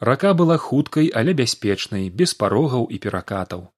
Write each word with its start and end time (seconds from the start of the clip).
рака 0.00 0.34
была 0.34 0.56
хуткай 0.58 1.10
але 1.14 1.34
бяспечнай 1.34 2.10
без 2.10 2.34
парогаў 2.34 2.86
і 2.90 2.98
перакатаў. 2.98 3.68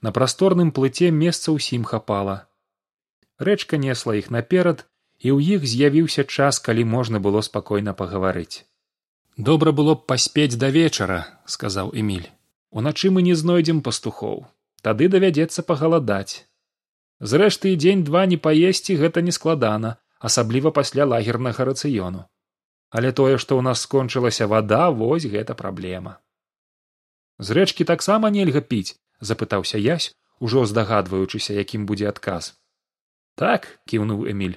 На 0.00 0.12
прасторным 0.12 0.70
плыце 0.72 1.10
месца 1.10 1.52
ўсім 1.52 1.84
хапала. 1.84 2.46
Рэчка 3.38 3.76
несла 3.76 4.16
іх 4.20 4.30
наперад 4.30 4.86
і 5.18 5.32
ў 5.34 5.58
іх 5.58 5.66
з'явіўся 5.66 6.24
час 6.24 6.60
калі 6.60 6.84
можна 6.84 7.20
было 7.20 7.40
спакойна 7.40 7.92
пагаварыць. 7.92 8.64
Добра 9.36 9.72
было 9.72 9.94
б 9.94 10.06
паспець 10.06 10.56
да 10.56 10.70
вечара 10.70 11.20
сказаў 11.44 11.92
эмиль 11.92 12.30
уначы 12.70 13.10
мы 13.10 13.22
не 13.22 13.34
знойдзем 13.34 13.80
пастухоў. 13.80 14.46
Тады 14.82 15.08
давядзецца 15.08 15.62
пагаладаць. 15.62 16.46
Зрэшты 17.20 17.74
дзень 17.74 18.04
два 18.04 18.26
не 18.26 18.36
паесці 18.36 18.96
гэта 19.00 19.22
не 19.24 19.32
складана 19.32 19.96
асабліва 20.20 20.70
пасля 20.70 21.06
лагернага 21.08 21.64
рацыёну 21.64 22.28
але 22.96 23.12
тое 23.12 23.36
што 23.36 23.56
ў 23.60 23.62
нас 23.68 23.82
скончылася 23.84 24.46
вада 24.50 24.84
вось 24.98 25.28
гэта 25.32 25.54
праблема. 25.56 26.12
З 27.38 27.56
рэчкі 27.58 27.84
таксама 27.90 28.30
нельга 28.36 28.62
піць 28.70 28.96
запытаўся 29.30 29.80
язь 29.86 30.06
ужо 30.40 30.64
здагадваючыся 30.70 31.56
якім 31.56 31.84
будзе 31.90 32.08
адказ. 32.08 32.54
Так 33.42 33.68
кіўнуў 33.92 34.22
эмиль 34.32 34.56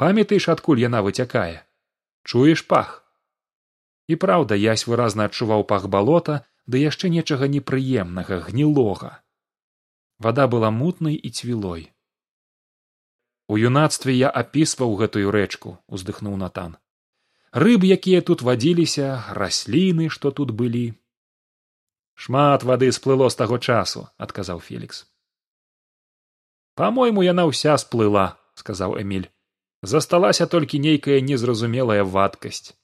памятаеш 0.00 0.48
адкуль 0.54 0.80
яна 0.84 1.02
выцякае? 1.04 1.68
Чуеш 2.24 2.64
пах? 2.70 2.94
І 4.08 4.16
праўда 4.24 4.56
язь 4.56 4.86
выразна 4.88 5.28
адчуваў 5.28 5.66
пах 5.74 5.90
балота 5.92 6.38
ды 6.64 6.80
яшчэ 6.80 7.12
нечага 7.12 7.50
непрыемнага 7.58 8.40
гнілога. 8.48 9.12
Вада 10.18 10.48
была 10.48 10.72
мутнай 10.72 11.20
і 11.20 11.28
цвілой. 11.28 11.84
У 13.52 13.60
юнацтве 13.60 14.16
я 14.16 14.32
апісваў 14.32 14.96
гэтую 15.04 15.28
рэчку 15.28 15.76
уздыхнуў 15.92 16.40
натан 16.40 16.80
рыб 17.52 17.84
якія 17.84 18.22
тут 18.22 18.42
вадзіліся 18.42 19.34
расліны 19.38 20.08
што 20.08 20.30
тут 20.30 20.50
былі. 20.50 20.94
Шмат 22.14 22.64
вады 22.64 22.90
сплыло 22.92 23.28
з 23.30 23.36
таго 23.36 23.58
часу 23.58 24.08
адказаў 24.16 24.60
фелікс. 24.60 25.04
По 26.74 26.90
мойму 26.90 27.22
яна 27.22 27.46
ўся 27.50 27.76
сплыла 27.76 28.38
сказаў 28.54 28.98
эмиль 29.00 29.28
засталася 29.82 30.46
толькі 30.46 30.80
нейкая 30.80 31.20
незразумелая 31.20 32.02
вадкасць 32.04 32.74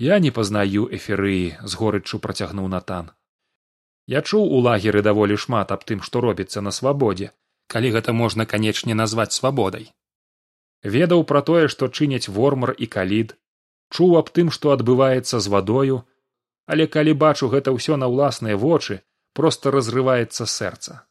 я 0.00 0.18
не 0.18 0.30
пазнаю 0.32 0.88
эферыі 0.96 1.60
з 1.60 1.76
горыччу 1.76 2.18
працягнуў 2.24 2.68
натан. 2.72 3.10
Я 4.08 4.22
чуў 4.24 4.46
у 4.56 4.60
лагеры 4.64 5.02
даволі 5.04 5.36
шмат 5.36 5.74
аб 5.76 5.84
тым, 5.84 6.00
што 6.00 6.22
робіцца 6.24 6.62
на 6.64 6.72
свабодзе, 6.72 7.28
калі 7.68 7.90
гэта 7.96 8.14
можна 8.16 8.46
канечне 8.52 8.96
назваць 8.96 9.36
свабодай. 9.36 9.92
Ведаў 10.82 11.24
пра 11.24 11.42
тое, 11.42 11.68
што 11.68 11.88
чыняць 11.88 12.28
вормар 12.28 12.74
і 12.78 12.86
калід, 12.86 13.36
чуў 13.92 14.16
аб 14.18 14.30
тым, 14.30 14.50
што 14.50 14.72
адбываецца 14.72 15.40
з 15.40 15.46
вадою, 15.52 16.02
але 16.66 16.86
калі 16.86 17.12
бачу 17.12 17.48
гэта 17.52 17.74
ўсё 17.76 17.96
на 18.00 18.08
ўласныя 18.08 18.56
вочы, 18.56 19.02
проста 19.34 19.70
разрываецца 19.70 20.46
сэрца. 20.46 21.04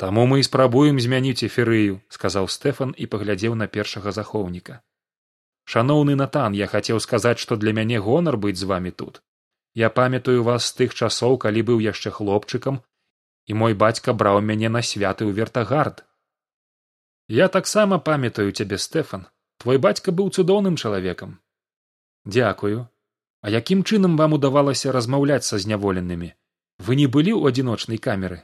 Таму 0.00 0.26
мы 0.26 0.40
і 0.40 0.46
спрабуем 0.46 1.00
змяніць 1.00 1.44
эферыю, 1.44 2.00
сказаў 2.08 2.48
Стэфан 2.48 2.94
і 2.96 3.06
паглядзеў 3.06 3.56
на 3.62 3.66
першага 3.66 4.12
захоўніка. 4.16 4.80
Шаноўны 5.68 6.14
натан, 6.16 6.54
я 6.56 6.66
хацеў 6.66 7.00
сказаць, 7.04 7.38
што 7.38 7.56
для 7.56 7.72
мяне 7.76 8.00
гонар 8.00 8.36
быць 8.36 8.56
з 8.56 8.68
вамі 8.70 8.90
тут. 8.90 9.20
Я 9.74 9.90
памятаю 9.90 10.42
вас 10.42 10.66
з 10.66 10.74
тых 10.78 10.94
часоў, 10.94 11.36
калі 11.38 11.62
быў 11.68 11.82
яшчэ 11.84 12.10
хлопчыкам, 12.16 12.80
і 13.46 13.54
мой 13.54 13.74
бацька 13.74 14.12
браў 14.12 14.40
мяне 14.40 14.68
на 14.68 14.82
святы 14.82 15.28
ў 15.28 15.36
вертагард. 15.36 16.02
Я 17.30 17.46
таксама 17.46 17.98
памятаю 17.98 18.50
цябе 18.50 18.76
стэфан. 18.82 19.28
Твой 19.62 19.78
бацька 19.78 20.10
быў 20.10 20.30
цудоўным 20.34 20.74
чалавекам. 20.74 21.38
Дзякую. 22.26 22.88
А 23.40 23.50
якім 23.54 23.84
чынам 23.86 24.16
вам 24.18 24.32
удавалася 24.38 24.90
размаўляць 24.96 25.46
са 25.46 25.60
зняволенымі? 25.64 26.30
Вы 26.82 26.96
не 27.00 27.06
былі 27.06 27.30
ў 27.38 27.54
адзіночнай 27.54 28.02
камеры? 28.06 28.38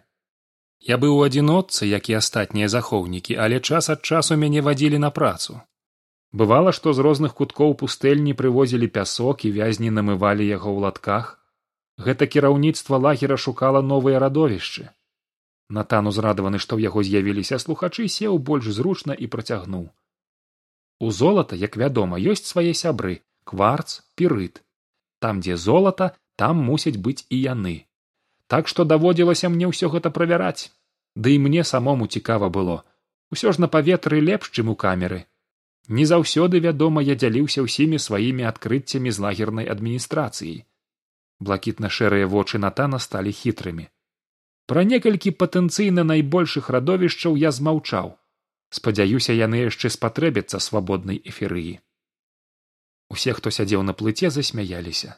Я 0.78 1.00
быў 1.02 1.18
у 1.18 1.24
адзінотцы 1.26 1.90
як 1.90 2.06
і 2.12 2.14
астатнія 2.20 2.68
захоўнікі 2.70 3.34
але 3.46 3.58
час 3.58 3.90
ад 3.94 4.06
часу 4.06 4.38
мяне 4.38 4.62
вадзілі 4.62 5.02
на 5.02 5.10
працу. 5.10 5.58
Бывала 6.30 6.70
што 6.78 6.94
з 6.94 7.02
розных 7.08 7.34
куткоў 7.34 7.74
пустэльні 7.82 8.38
прывозілі 8.38 8.86
пясок 8.86 9.42
і 9.50 9.50
вязні 9.58 9.90
намывалі 9.98 10.46
яго 10.46 10.70
ў 10.70 10.86
латках. 10.86 11.34
Гэта 11.98 12.30
кіраўніцтва 12.36 13.02
лагера 13.08 13.40
шукала 13.48 13.82
новыя 13.82 14.22
радовішчы 14.22 14.86
натан 15.68 16.06
узрадаваны 16.10 16.58
што 16.62 16.76
ў 16.76 16.88
яго 16.88 17.02
з'явіліся 17.06 17.58
слухачы 17.62 18.06
сеў 18.16 18.38
больш 18.50 18.68
зручна 18.78 19.14
і 19.14 19.26
працягнуў. 19.26 19.86
У 21.00 21.10
золата 21.10 21.56
як 21.62 21.76
вядома 21.76 22.18
ёсць 22.18 22.46
свае 22.50 22.74
сябры 22.74 23.20
кварц 23.44 24.02
пірыт. 24.14 24.62
Там 25.20 25.40
дзе 25.40 25.56
золата 25.56 26.12
там 26.36 26.62
мусяць 26.68 26.96
быць 27.08 27.26
і 27.30 27.40
яны. 27.40 27.76
Так 28.46 28.68
што 28.68 28.84
даводзілася 28.84 29.48
мне 29.48 29.66
ўсё 29.72 29.90
гэта 29.94 30.10
правяраць. 30.10 30.70
Ды 31.16 31.34
і 31.36 31.42
мне 31.48 31.64
самому 31.64 32.06
цікава 32.06 32.48
было. 32.48 32.84
Усё 33.32 33.52
ж 33.52 33.60
на 33.64 33.68
паветры 33.68 34.20
лепш 34.20 34.50
чым 34.52 34.70
у 34.70 34.76
камеры. 34.76 35.26
Не 35.88 36.04
заўсёды 36.04 36.60
вядома 36.60 37.02
я 37.02 37.14
дзяліўся 37.14 37.66
ўсімі 37.66 37.98
сваімі 37.98 38.48
адкрыццямі 38.52 39.10
з 39.10 39.22
лагернай 39.26 39.66
адміністрацыяй 39.74 40.64
блакітна 41.38 41.88
шэрыя 41.92 42.26
вочы 42.26 42.58
натана 42.58 42.98
сталі 42.98 43.32
хітрымі 43.38 43.88
пра 44.66 44.84
некалькі 44.92 45.32
патэнцыйна 45.40 46.06
найбольшых 46.12 46.70
радовішчаў 46.70 47.36
я 47.40 47.50
змаўчаў. 47.50 48.14
Спадзяюся 48.70 49.32
яны 49.32 49.66
яшчэ 49.66 49.90
спатрэбяцца 49.94 50.58
свабоднай 50.58 51.22
эферыі 51.24 51.76
усе 53.08 53.32
хто 53.32 53.50
сядзеў 53.50 53.82
на 53.82 53.94
плыце 53.94 54.30
засмяяліся. 54.30 55.16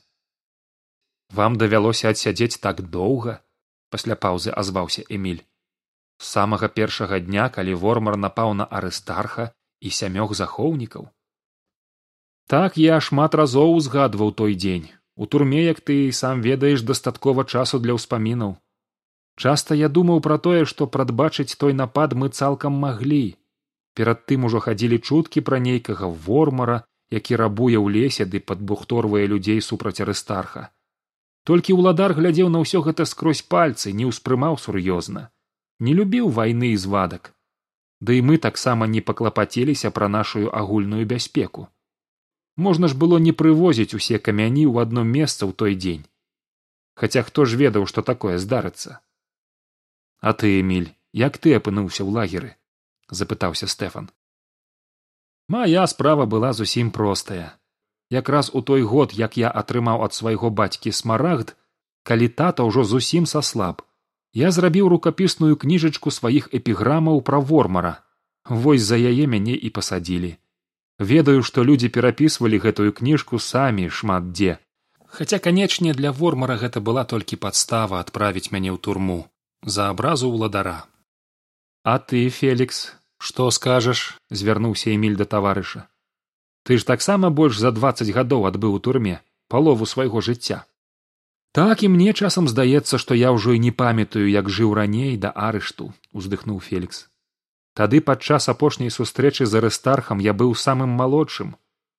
Вам 1.39 1.57
давялося 1.61 2.11
адсядзець 2.15 2.61
так 2.65 2.83
доўга 2.97 3.41
пасля 3.95 4.17
паўзы 4.17 4.53
азваўся 4.63 5.05
эмиль 5.09 5.41
з 6.19 6.29
самага 6.35 6.69
першага 6.69 7.21
дня 7.25 7.49
калі 7.57 7.75
вормар 7.83 8.17
напаў 8.17 8.55
на 8.61 8.67
арыстарха 8.81 9.51
і 9.81 9.93
сямёг 9.99 10.35
захоўнікаў? 10.35 11.09
Так 12.49 12.79
я 12.81 13.01
шмат 13.09 13.37
разоў 13.39 13.77
узгадваў 13.77 14.33
той 14.33 14.57
дзень. 14.57 14.89
У 15.15 15.27
турме 15.27 15.63
як 15.65 15.81
ты 15.81 16.11
сам 16.13 16.41
ведаеш 16.41 16.83
дастаткова 16.89 17.45
часу 17.45 17.79
для 17.79 17.95
ўспамінаў 17.99 18.57
часта 19.39 19.75
я 19.79 19.89
думаў 19.89 20.21
пра 20.27 20.37
тое 20.45 20.67
што 20.71 20.87
прадбачыць 20.95 21.55
той 21.63 21.73
напад 21.81 22.15
мы 22.19 22.29
цалкам 22.29 22.79
маглі. 22.85 23.39
Перад 23.95 24.27
тым 24.27 24.51
ужо 24.51 24.59
хадзілі 24.65 24.99
чуткі 24.99 25.43
пра 25.47 25.63
нейкага 25.63 26.11
вормара 26.27 26.83
які 27.11 27.39
рабуе 27.41 27.79
ў 27.79 27.87
лесе 27.95 28.27
ды 28.33 28.41
падбухторвае 28.51 29.25
людзей 29.33 29.63
супраць 29.69 30.01
арыстарха. 30.05 30.69
Толькі 31.49 31.79
ўладар 31.79 32.13
глядзеў 32.19 32.53
на 32.53 32.61
ўсё 32.65 32.85
гэта 32.85 33.09
скрозь 33.09 33.41
пальцы 33.55 33.93
не 34.01 34.05
ўспрымаў 34.11 34.61
сур'ёзна. 34.61 35.31
Не 35.81 35.95
любіў 35.97 36.29
вайны 36.29 36.75
і 36.75 36.77
звадак. 36.85 37.33
Ды 38.05 38.19
і 38.21 38.27
мы 38.29 38.37
таксама 38.37 38.87
не 38.87 39.01
паклапаціліся 39.01 39.91
пра 39.91 40.09
нашу 40.13 40.51
агульную 40.53 41.07
бяспеку. 41.07 41.69
Можна 42.57 42.89
ж 42.93 42.99
было 42.99 43.19
не 43.19 43.33
прывозіць 43.33 43.95
усе 43.95 44.19
камяні 44.19 44.67
ў 44.67 44.85
адно 44.85 45.09
месца 45.09 45.47
ў 45.47 45.53
той 45.55 45.79
дзень. 45.79 46.05
Хаця 46.95 47.23
хто 47.23 47.47
ж 47.47 47.57
ведаў 47.57 47.87
што 47.87 48.03
такое 48.03 48.37
здарыцца 48.43 49.01
а 50.21 50.33
ты 50.33 50.61
эмиль 50.61 50.95
як 51.13 51.39
ты 51.39 51.55
апынуўся 51.55 52.05
ў 52.05 52.11
лагеры? 52.13 52.51
запытаўся 53.11 53.67
стэфан. 53.67 54.11
Мая 55.49 55.87
справа 55.87 56.27
была 56.27 56.53
зусім 56.53 56.91
простая. 56.91 57.57
Якраз 58.11 58.51
у 58.53 58.61
той 58.63 58.83
год 58.83 59.13
як 59.13 59.37
я 59.37 59.49
атрымаў 59.49 60.05
ад 60.05 60.15
свайго 60.15 60.51
бацькі 60.51 60.93
смарагд 60.93 61.57
калі 62.03 62.29
тата 62.29 62.65
ўжо 62.65 62.85
зусім 62.85 63.25
саслаб 63.27 63.85
я 64.33 64.51
зрабіў 64.51 64.89
рукапісную 64.93 65.57
кніжачку 65.57 66.11
сваіх 66.11 66.49
эпіграмаў 66.53 67.21
пра 67.23 67.39
вормара. 67.39 68.05
Вось 68.49 68.83
за 68.83 68.97
яе 68.97 69.27
мяне 69.27 69.57
і 69.57 69.71
пасадзілі. 69.71 70.37
Ведаю 70.99 71.43
што 71.43 71.65
людзі 71.65 71.89
перапісвалі 71.89 72.59
гэтую 72.59 72.93
кніжку 72.93 73.39
самі 73.39 73.89
шмат 73.89 74.33
дзе. 74.33 74.59
Хаця 75.07 75.39
канечне 75.39 75.93
для 75.93 76.13
вормара 76.13 76.57
гэта 76.57 76.81
была 76.81 77.05
толькі 77.05 77.37
падстава 77.37 78.01
адправіць 78.01 78.53
мяне 78.53 78.73
ў 78.73 78.79
турму 78.81 79.29
за 79.63 79.89
абразу 79.91 80.31
ўладара 80.31 80.87
а 81.85 81.99
ты 81.99 82.29
фелікс 82.29 82.81
што 83.19 83.51
скажаш 83.51 84.03
звярнуўся 84.31 84.95
эмиль 84.95 85.19
да 85.21 85.25
таварыша 85.25 85.85
ты 86.65 86.79
ж 86.79 86.89
таксама 86.91 87.31
больш 87.31 87.59
за 87.59 87.73
дваццаць 87.73 88.15
гадоў 88.15 88.49
адбыў 88.51 88.79
у 88.79 88.83
турме 88.89 89.21
палову 89.49 89.87
свайго 89.93 90.25
жыцця 90.31 90.65
так 91.53 91.83
і 91.83 91.93
мне 91.95 92.13
часам 92.13 92.49
здаецца 92.49 92.99
што 93.05 93.19
я 93.19 93.33
ўжо 93.37 93.55
і 93.59 93.63
не 93.69 93.73
памятаю 93.85 94.27
як 94.31 94.49
жыў 94.49 94.75
раней 94.81 95.17
да 95.17 95.31
арышту 95.51 95.93
уздыхнуў 96.13 96.61
фелікс 96.71 97.07
тады 97.75 98.03
падчас 98.11 98.49
апошняй 98.53 98.91
сустрэчы 98.91 99.47
з 99.47 99.63
арыстархам 99.63 100.19
я 100.19 100.37
быў 100.43 100.55
самым 100.67 100.95
малодшым 101.03 101.57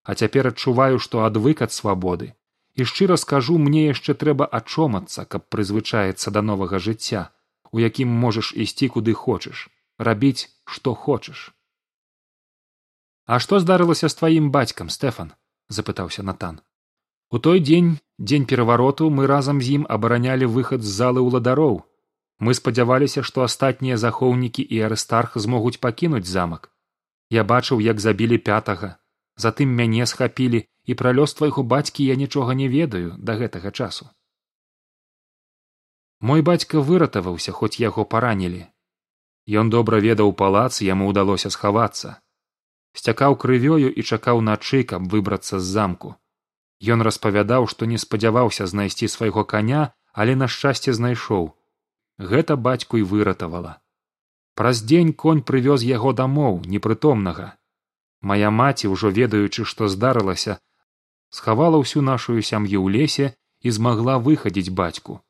а 0.09 0.15
цяпер 0.15 0.47
адчуваю 0.49 0.99
што 1.05 1.25
адвык 1.25 1.61
ад 1.61 1.71
свабоды. 1.71 2.33
І 2.73 2.85
шчыра 2.89 3.17
скажу 3.21 3.57
мне 3.61 3.81
яшчэ 3.87 4.15
трэба 4.21 4.45
ачомацца 4.59 5.25
каб 5.33 5.45
прызвычаецца 5.53 6.31
да 6.31 6.41
новага 6.41 6.79
жыцця 6.85 7.29
у 7.71 7.79
якім 7.79 8.09
можаш 8.23 8.53
ісці 8.55 8.89
куды 8.95 9.13
хочаш 9.13 9.67
рабіць 9.99 10.49
што 10.65 10.95
хочаш. 10.95 11.51
А 13.27 13.39
што 13.43 13.59
здарылася 13.59 14.09
з 14.09 14.17
тваім 14.19 14.49
бацькам 14.55 14.89
стэфан? 14.89 15.35
запытаўся 15.69 16.23
натан. 16.23 16.61
У 17.29 17.37
той 17.37 17.59
дзень 17.59 17.99
дзень 18.17 18.47
перавароту 18.51 19.09
мы 19.17 19.27
разам 19.27 19.61
з 19.61 19.75
ім 19.79 19.83
абаранялі 19.95 20.49
выхад 20.55 20.81
з 20.81 20.95
залы 21.01 21.21
ўладароў. 21.21 21.83
Мы 22.39 22.55
спадзяваліся 22.57 23.21
што 23.27 23.43
астатнія 23.45 23.97
захоўнікі 24.01 24.63
і 24.63 24.81
арыстарх 24.87 25.37
змогуць 25.37 25.77
пакінуць 25.77 26.25
замак. 26.25 26.71
Я 27.29 27.43
бачыў 27.43 27.83
як 27.85 27.99
забілі 27.99 28.39
пятага. 28.49 28.95
Затым 29.35 29.75
мяне 29.75 30.07
схапілі 30.09 30.65
і 30.85 30.95
пра 30.95 31.13
лёс 31.13 31.35
твайго 31.37 31.63
бацькі 31.63 32.07
я 32.07 32.15
нічога 32.15 32.57
не 32.61 32.67
ведаю 32.67 33.13
да 33.19 33.35
гэтага 33.35 33.71
часу 33.71 34.09
мой 36.21 36.41
бацька 36.41 36.79
выратаваўся 36.79 37.51
хоць 37.51 37.79
яго 37.79 38.05
паранілі 38.05 38.67
ён 39.49 39.69
добра 39.73 39.99
ведаў 39.99 40.33
палац 40.39 40.81
яму 40.85 41.09
ўдалося 41.09 41.49
схавацца. 41.49 42.21
Сцякаў 42.93 43.37
крывёю 43.43 43.89
і 43.89 44.01
чакаў 44.05 44.41
начы 44.45 44.83
каб 44.83 45.09
выбрацца 45.09 45.59
з 45.59 45.65
замку. 45.65 46.15
Ён 46.79 47.01
распавядаў 47.01 47.67
што 47.67 47.85
не 47.85 47.97
спадзяваўся 47.97 48.67
знайсці 48.67 49.07
свайго 49.07 49.43
каня 49.43 49.91
але 50.13 50.35
на 50.35 50.47
шчасце 50.47 50.93
знайшоў. 50.93 51.53
Гэта 52.17 52.57
бацьку 52.57 52.97
і 52.97 53.07
выратавала. 53.09 53.79
Праз 54.55 54.83
дзень 54.83 55.13
конь 55.13 55.41
прывёз 55.41 55.85
яго 55.87 56.13
дамоў 56.13 56.61
непрытомнага. 56.65 57.55
Мая 58.21 58.49
маці 58.51 58.91
ўжо 58.93 59.09
ведаючы 59.09 59.65
што 59.65 59.87
здарылася 59.87 60.59
схавала 61.29 61.81
ўсю 61.81 62.01
нашу 62.05 62.37
сям'ю 62.41 62.83
ў 62.83 62.87
лесе 62.93 63.27
і 63.61 63.71
змагла 63.71 64.19
выхадзіць 64.19 64.73
бацьку 64.81 65.21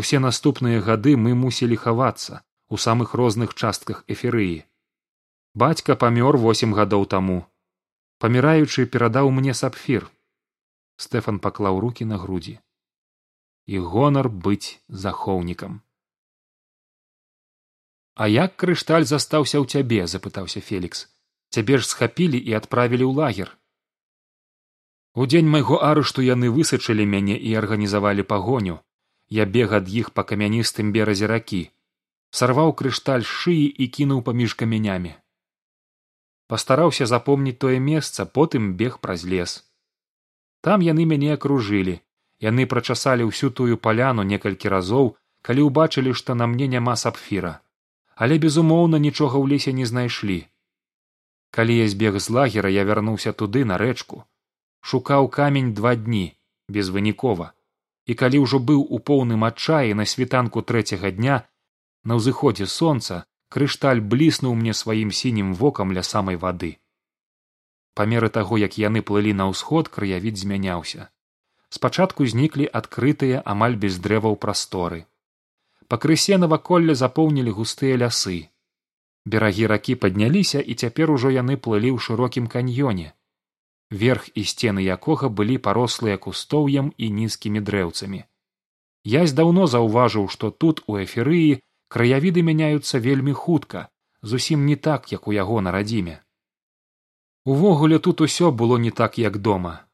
усе 0.00 0.18
наступныя 0.22 0.80
гады 0.88 1.14
мы 1.26 1.34
мусілі 1.42 1.76
хавацца 1.84 2.40
у 2.68 2.78
самых 2.86 3.14
розных 3.20 3.54
частках 3.54 4.04
эферыі 4.14 4.62
бацька 5.62 5.96
памёр 6.02 6.38
восем 6.44 6.74
гадоў 6.78 7.04
таму. 7.14 7.38
Паміраючы 8.22 8.86
перадаў 8.86 9.30
мне 9.34 9.54
сапфір. 9.54 10.06
Стэфан 10.96 11.38
паклаў 11.38 11.78
руки 11.84 12.04
на 12.04 12.18
грудзі. 12.18 12.58
І 13.66 13.78
гонар 13.92 14.28
быць 14.28 14.78
захоўнікам. 14.88 15.82
А 18.14 18.26
як 18.26 18.56
крышталь 18.56 19.06
застаўся 19.06 19.58
ў 19.62 19.66
цябе 19.66 20.06
запытаўся 20.06 20.60
фелікс. 20.60 21.06
Цябе 21.50 21.78
ж 21.78 21.86
схапілі 21.86 22.38
і 22.38 22.58
адправілі 22.58 23.06
ў 23.06 23.14
лагер 23.22 23.58
у 25.18 25.24
дзень 25.26 25.48
майго 25.50 25.78
арышту 25.82 26.22
яны 26.22 26.48
высачылі 26.56 27.04
мяне 27.12 27.36
і 27.50 27.54
арганізавалі 27.60 28.24
пагоню 28.32 28.74
я 29.28 29.44
бег 29.44 29.72
ад 29.78 29.88
іх 30.00 30.10
па 30.16 30.24
камяністым 30.32 30.92
беразе 30.92 31.30
ракі 31.32 31.62
сарваў 32.40 32.74
крышталь 32.82 33.24
шыі 33.36 33.64
і 33.68 33.88
кінуў 33.96 34.22
паміж 34.28 34.54
камянямі 34.62 35.14
пастараўся 36.48 37.06
запомніць 37.06 37.58
тое 37.62 37.78
месца 37.78 38.24
потым 38.24 38.74
бег 38.80 38.98
праз 39.04 39.24
лес. 39.32 39.64
Там 40.64 40.80
яны 40.80 41.04
мяне 41.12 41.32
акружылі 41.36 42.00
яны 42.46 42.66
прачасалі 42.72 43.28
ўсю 43.28 43.50
тую 43.60 43.76
паляну 43.86 44.24
некалькі 44.32 44.72
разоў 44.74 45.10
калі 45.48 45.66
ўбачылі 45.68 46.14
што 46.20 46.34
на 46.40 46.46
мне 46.46 46.66
няма 46.74 46.94
сапфіра. 46.96 47.60
Але 48.14 48.38
безумоўна 48.44 48.98
нічога 48.98 49.36
ў 49.38 49.44
лесе 49.54 49.72
не 49.72 49.86
знайшлі. 49.90 50.38
Калі 51.50 51.76
я 51.78 51.86
збег 51.92 52.18
з 52.18 52.34
лагера 52.36 52.72
я 52.72 52.84
вярнуўся 52.88 53.32
туды 53.32 53.64
на 53.64 53.78
рэчку. 53.78 54.24
Шукаў 54.80 55.28
камень 55.28 55.74
два 55.74 55.94
дні 55.96 56.24
безвынікова 56.68 57.52
і 58.08 58.16
калі 58.20 58.40
ўжо 58.44 58.58
быў 58.68 58.80
у 58.96 58.98
поўным 59.10 59.44
адчаі 59.48 59.96
на 60.00 60.04
світанку 60.12 60.64
трэцяга 60.70 61.10
дня 61.16 61.36
на 62.08 62.16
ўзыходзе 62.20 62.66
сонца 62.74 63.18
крышталь 63.56 64.00
бліснуў 64.12 64.54
мне 64.60 64.74
сваім 64.80 65.12
сінім 65.18 65.52
вокам 65.60 65.92
ля 65.98 66.04
самай 66.10 66.40
вады. 66.44 66.70
Па 67.94 68.06
меры 68.12 68.30
таго 68.38 68.58
як 68.62 68.78
яны 68.80 69.02
плылі 69.10 69.34
на 69.40 69.48
ўсход 69.52 69.92
краявід 69.96 70.40
змяняўся. 70.40 71.08
Спачатку 71.76 72.24
зніклі 72.32 72.68
адкрытыя 72.80 73.42
амаль 73.54 73.76
без 73.76 74.00
дрэваў 74.04 74.40
прасторы. 74.44 75.04
Пакрысе 75.92 76.38
наваколле 76.40 76.96
запоўнілі 77.02 77.52
густыя 77.60 78.00
лясы. 78.04 78.38
Берагі 79.28 79.68
ракі 79.74 80.00
падняліся 80.06 80.64
і 80.64 80.78
цяпер 80.80 81.12
ужо 81.12 81.34
яны 81.36 81.60
плылі 81.68 81.92
ў 81.92 82.08
шырокім 82.08 82.48
каньёне 82.56 83.12
верх 83.90 84.28
і 84.34 84.44
сцены 84.44 84.84
якога 84.84 85.28
былі 85.28 85.58
парослыя 85.58 86.16
кустоўем 86.16 86.92
і 86.96 87.10
нізкімі 87.20 87.60
дрэўцамі 87.70 88.24
язь 89.04 89.32
даўно 89.32 89.66
заўважыў 89.66 90.28
што 90.28 90.50
тут 90.50 90.82
у 90.86 90.98
эферыі 91.04 91.60
краявіды 91.88 92.42
мяняюцца 92.42 92.98
вельмі 92.98 93.32
хутка 93.32 93.88
зусім 94.22 94.66
не 94.66 94.76
так 94.76 95.12
як 95.12 95.28
у 95.28 95.32
яго 95.32 95.60
на 95.60 95.70
радзіме. 95.70 96.20
Увогуле 97.44 97.98
тут 97.98 98.20
усё 98.20 98.50
было 98.52 98.78
не 98.78 98.90
так 98.90 99.18
як 99.18 99.38
дома. 99.38 99.84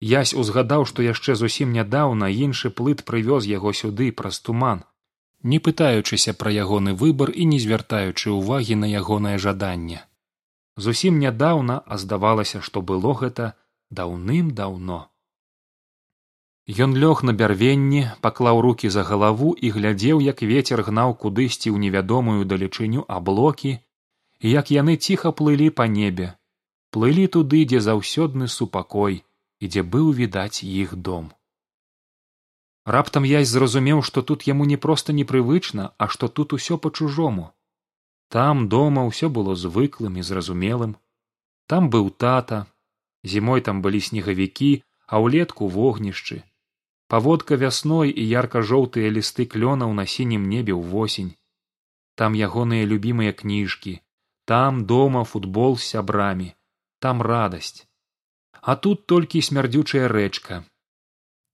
Язь 0.00 0.34
узгадаў 0.34 0.84
што 0.84 1.02
яшчэ 1.02 1.34
зусім 1.34 1.72
нядаўна 1.72 2.26
іншы 2.26 2.70
плыт 2.70 3.04
прывёз 3.04 3.46
яго 3.46 3.72
сюды 3.72 4.10
праз 4.10 4.40
туман 4.40 4.82
не 5.42 5.58
пытаючыся 5.58 6.34
пра 6.38 6.50
ягоны 6.50 6.94
выбар 6.94 7.30
і 7.30 7.44
не 7.44 7.58
звяртаючы 7.58 8.30
ўвагі 8.30 8.74
на 8.82 8.90
ягонае 8.90 9.38
жаданне 9.38 10.02
зусім 10.76 11.18
нядаўна 11.18 11.82
а 11.86 11.98
здавалася 12.04 12.60
што 12.60 12.82
было 12.92 13.14
гэта 13.22 13.54
даўным 13.90 14.52
даўно 14.62 15.00
ён 16.70 16.94
лёг 16.94 17.22
на 17.26 17.32
бярвенні 17.32 18.08
паклаў 18.20 18.60
руки 18.60 18.88
за 18.88 19.02
галаву 19.02 19.52
і 19.52 19.70
глядзеў 19.76 20.20
як 20.22 20.42
вецер 20.42 20.82
гнаў 20.88 21.14
кудысьці 21.18 21.68
ў 21.74 21.76
невядомую 21.78 22.44
далечыню 22.46 23.04
аблокі 23.08 23.78
і 24.42 24.50
як 24.50 24.70
яны 24.70 24.96
ціха 24.96 25.32
плылі 25.32 25.70
па 25.70 25.86
небе. 25.86 26.34
Плылі 26.90 27.26
туды 27.26 27.64
дзе 27.64 27.80
заўсёдны 27.80 28.46
супакой 28.46 29.22
і 29.58 29.68
дзе 29.68 29.82
быў 29.82 30.12
відаць 30.12 30.62
іх 30.62 30.94
дом. 30.94 31.32
Раптам 32.84 33.24
я 33.24 33.42
зразумеў 33.44 34.02
што 34.02 34.22
тут 34.22 34.46
яму 34.46 34.64
не 34.64 34.76
проста 34.76 35.12
непрывычна 35.12 35.90
а 35.98 36.08
што 36.08 36.28
тут 36.28 36.52
усё 36.52 36.78
па 36.78 36.90
чужому 36.90 37.50
там 38.32 38.68
дома 38.72 39.04
ўсё 39.08 39.28
было 39.28 39.54
звыклым 39.62 40.16
і 40.20 40.22
зразумелым. 40.28 40.96
Там 41.68 41.90
быў 41.94 42.08
тата 42.24 42.64
зімой 43.32 43.60
там 43.66 43.82
былі 43.84 44.00
снегавікі 44.00 44.72
а 45.12 45.20
ўлетку 45.20 45.68
вогнішчы. 45.68 46.40
Паводка 47.12 47.60
вясной 47.60 48.08
і 48.08 48.24
ярка 48.24 48.62
жоўтыя 48.64 49.12
лісты 49.12 49.44
клёнаў 49.44 49.92
на 49.92 50.06
сінім 50.08 50.48
небе 50.48 50.72
ўвосень. 50.72 51.36
Там 52.16 52.32
ягоныя 52.32 52.88
любімыя 52.88 53.36
кніжкі. 53.36 54.00
Там 54.48 54.84
дома 54.88 55.24
футбол 55.24 55.76
з 55.76 55.92
сябрамі. 55.92 56.48
Там 57.04 57.20
радасць. 57.20 57.84
А 58.62 58.76
тут 58.76 59.06
толькі 59.06 59.44
смярдзючая 59.44 60.08
рэчка. 60.08 60.64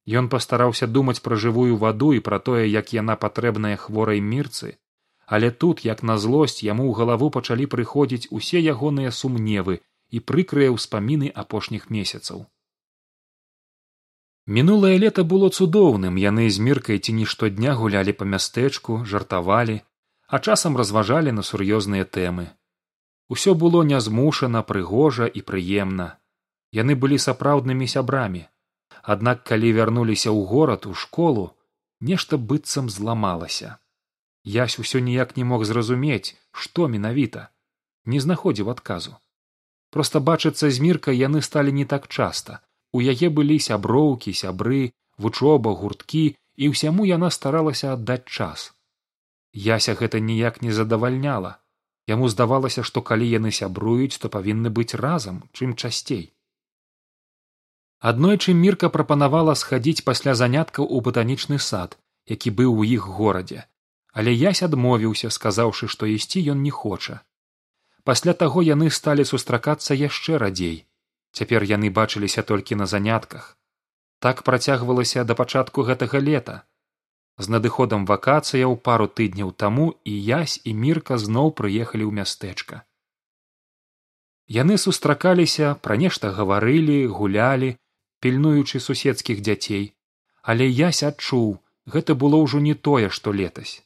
Ён 0.06 0.28
пастараўся 0.32 0.86
думаць 0.86 1.20
пра 1.26 1.36
жывую 1.36 1.76
ваду 1.76 2.12
і 2.14 2.20
пра 2.20 2.38
тое, 2.38 2.64
як 2.70 2.94
яна 2.94 3.16
патрэбная 3.16 3.76
хворай 3.76 4.20
мірцы, 4.20 4.78
але 5.28 5.50
тут 5.50 5.84
як 5.84 6.02
на 6.10 6.16
злосць 6.24 6.62
яму 6.64 6.84
ў 6.88 6.92
галаву 6.98 7.26
пачалі 7.36 7.66
прыходзіць 7.72 8.28
усе 8.36 8.60
ягоныя 8.72 9.10
сумневы 9.16 9.74
і 10.08 10.20
прыкрыя 10.30 10.72
ўспаміны 10.76 11.28
апошніх 11.42 11.90
месяцаў. 11.96 12.46
мінулае 14.56 14.96
лета 15.02 15.24
было 15.32 15.50
цудоўным 15.56 16.14
яны 16.20 16.48
з 16.56 16.64
міркай 16.68 16.98
ці 17.04 17.12
не 17.16 17.26
штодня 17.32 17.74
гулялі 17.80 18.14
па 18.20 18.28
мястэчку 18.34 18.96
жартавалі 19.10 19.76
а 20.28 20.38
часам 20.38 20.78
разважалі 20.80 21.34
на 21.38 21.42
сур'ёзныя 21.48 22.04
тэмы. 22.16 22.46
Усё 23.34 23.54
было 23.62 23.82
нязмушана 23.90 24.62
прыгожа 24.70 25.28
і 25.40 25.42
прыемна. 25.50 26.06
Яны 26.78 26.96
былі 27.02 27.18
сапраўднымі 27.24 27.88
сябрамі. 27.94 28.42
Аднак 29.14 29.44
калі 29.50 29.72
вярнуліся 29.80 30.32
ў 30.32 30.48
горад 30.52 30.88
у 30.88 30.94
школу 31.02 31.44
нешта 32.12 32.40
быццам 32.52 32.88
зламалася 32.96 33.76
ясь 34.48 34.78
усё 34.82 35.00
ніяк 35.04 35.36
не 35.36 35.44
мог 35.44 35.64
зразумець 35.68 36.34
што 36.50 36.88
менавіта. 36.88 37.48
Не 38.04 38.20
знаходзіў 38.24 38.70
адказу. 38.72 39.16
Проста 39.92 40.20
бачыцца 40.20 40.70
з 40.70 40.80
міркай 40.84 41.20
яны 41.20 41.42
сталі 41.42 41.72
не 41.72 41.84
так 41.84 42.08
часта. 42.08 42.60
У 42.92 43.04
яе 43.04 43.28
былі 43.28 43.58
сяброўкі 43.68 44.32
сябры 44.32 44.80
вучоба 45.18 45.74
гурткі 45.82 46.24
і 46.56 46.72
ўсяму 46.72 47.04
яна 47.10 47.30
старалася 47.30 47.92
аддаць 47.92 48.24
час. 48.24 48.72
Яся 49.52 49.94
гэта 50.00 50.20
ніяк 50.30 50.62
не 50.64 50.72
задавальняла. 50.72 51.60
Яму 52.08 52.28
здавалася 52.32 52.82
што 52.88 53.04
калі 53.04 53.28
яны 53.28 53.52
сябруюць 53.52 54.16
то 54.16 54.32
павінны 54.32 54.72
быць 54.80 54.96
разам 54.96 55.44
чым 55.52 55.76
часцей. 55.76 56.32
Аднойчы 58.00 58.54
мірка 58.54 58.88
прапанавала 58.88 59.54
схадзіць 59.54 60.04
пасля 60.08 60.34
заняткаў 60.34 60.88
у 60.88 61.00
батанічны 61.08 61.58
сад 61.58 61.98
які 62.28 62.50
быў 62.60 62.80
у 62.80 62.84
іх 62.84 63.08
горадзе 63.18 63.64
але 64.18 64.32
язь 64.34 64.64
адмовіўся 64.66 65.28
сказаўшы 65.34 65.86
што 65.94 66.06
ісці 66.10 66.40
ён 66.52 66.62
не 66.66 66.70
хоча. 66.76 67.20
Пасля 68.08 68.32
таго 68.40 68.64
яны 68.68 68.90
сталі 68.96 69.26
сустракацца 69.30 69.94
яшчэ 69.94 70.40
радзей. 70.42 70.78
Цяпер 71.38 71.66
яны 71.70 71.90
бачыліся 71.98 72.42
толькі 72.50 72.78
на 72.80 72.90
занятках. 72.92 73.54
Так 74.18 74.42
працягвалася 74.42 75.24
да 75.28 75.38
пачатку 75.38 75.86
гэтага 75.90 76.24
лета. 76.30 76.56
З 77.38 77.54
надыходам 77.54 78.10
вакацыяў 78.10 78.76
пару 78.90 79.06
тыдняў 79.06 79.54
таму 79.64 79.88
і 80.02 80.18
язь 80.32 80.58
і 80.64 80.74
мірка 80.74 81.22
зноў 81.28 81.54
прыехалі 81.62 82.10
ў 82.10 82.12
мястэчка. 82.20 82.82
Яны 84.60 84.82
сустракаліся 84.82 85.74
пра 85.86 85.94
нешта 86.04 86.34
гаварылі 86.34 87.00
гулялі 87.06 87.76
пільнуючы 88.18 88.80
суседскіх 88.82 89.46
дзяцей. 89.46 89.92
Але 90.42 90.66
ясь 90.66 91.06
адчуў 91.06 91.60
гэта 91.86 92.18
было 92.24 92.42
ўжо 92.42 92.58
не 92.58 92.74
тое 92.74 93.14
што 93.14 93.30
летась 93.30 93.82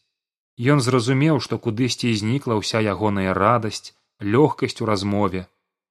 ён 0.62 0.80
зразумеў 0.84 1.40
што 1.44 1.58
кудысьці 1.58 2.12
знікла 2.20 2.58
ўся 2.60 2.80
ягоная 2.94 3.34
радасць 3.34 3.94
лёгкасць 4.34 4.80
у 4.84 4.88
размове 4.90 5.46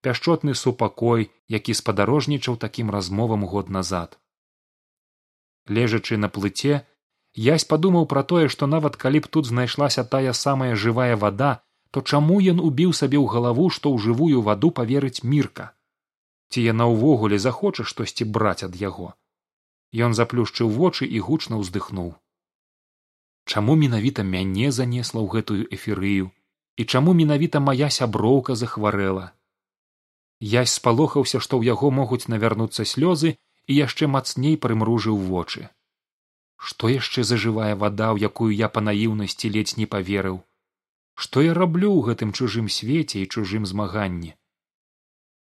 пяшчотны 0.05 0.55
супакой 0.55 1.29
які 1.55 1.73
спадарожнічаў 1.79 2.57
такім 2.57 2.89
размовам 2.95 3.45
год 3.45 3.69
назад. 3.69 4.17
Лежачы 5.67 6.17
на 6.17 6.29
плыце 6.29 6.81
язь 7.47 7.67
падумаў 7.73 8.07
пра 8.13 8.23
тое 8.31 8.47
што 8.55 8.69
нават 8.75 8.95
калі 9.03 9.21
б 9.25 9.33
тут 9.35 9.51
знайшлася 9.51 10.03
тая 10.15 10.33
самая 10.33 10.75
жывая 10.75 11.15
вада 11.25 11.51
то 11.91 12.01
чаму 12.01 12.39
ён 12.53 12.63
убіў 12.63 12.95
сабе 12.95 13.19
ў 13.19 13.27
галаву 13.35 13.69
што 13.69 13.91
ў 13.91 13.97
жывую 14.07 14.41
ваду 14.47 14.71
паверыць 14.71 15.23
мірка? 15.23 15.71
Ці 16.51 16.63
яна 16.63 16.87
ўвогуле 16.91 17.39
захоча 17.39 17.83
штосьці 17.83 18.27
браць 18.37 18.63
ад 18.67 18.75
яго? 18.75 19.13
Ён 19.91 20.15
заплюшчыў 20.15 20.71
вочы 20.81 21.05
і 21.05 21.19
гучна 21.19 21.59
ўздыхнуў 21.59 22.15
чаму 23.51 23.75
менавіта 23.83 24.23
мяне 24.23 24.71
занесла 24.71 25.19
ў 25.21 25.27
гэтую 25.35 25.63
эферыю 25.77 26.31
і 26.79 26.85
чаму 26.87 27.13
менавіта 27.19 27.59
мая 27.67 27.89
сяброўка 27.99 28.55
захварэла? 28.63 29.25
Язь 30.39 30.77
спалохаўся 30.79 31.43
што 31.45 31.59
ў 31.59 31.75
яго 31.75 31.91
могуць 31.97 32.31
навярнуцца 32.33 32.87
слёзы 32.91 33.35
і 33.35 33.77
яшчэ 33.77 34.09
мацней 34.15 34.57
прымружыў 34.65 35.19
вочы. 35.31 35.67
Што 36.57 36.89
яшчэ 36.93 37.27
зажывая 37.27 37.75
вада 37.83 38.09
ў 38.15 38.31
якую 38.31 38.49
я 38.55 38.71
па 38.73 38.81
наіўнасці 38.87 39.53
ледзь 39.53 39.77
не 39.77 39.85
паверыў? 39.93 40.41
Што 41.13 41.45
я 41.45 41.53
раблю 41.53 41.93
ў 41.93 42.11
гэтым 42.11 42.33
чужым 42.33 42.69
свеце 42.69 43.21
і 43.21 43.29
чужым 43.29 43.69
змаганні? 43.69 44.33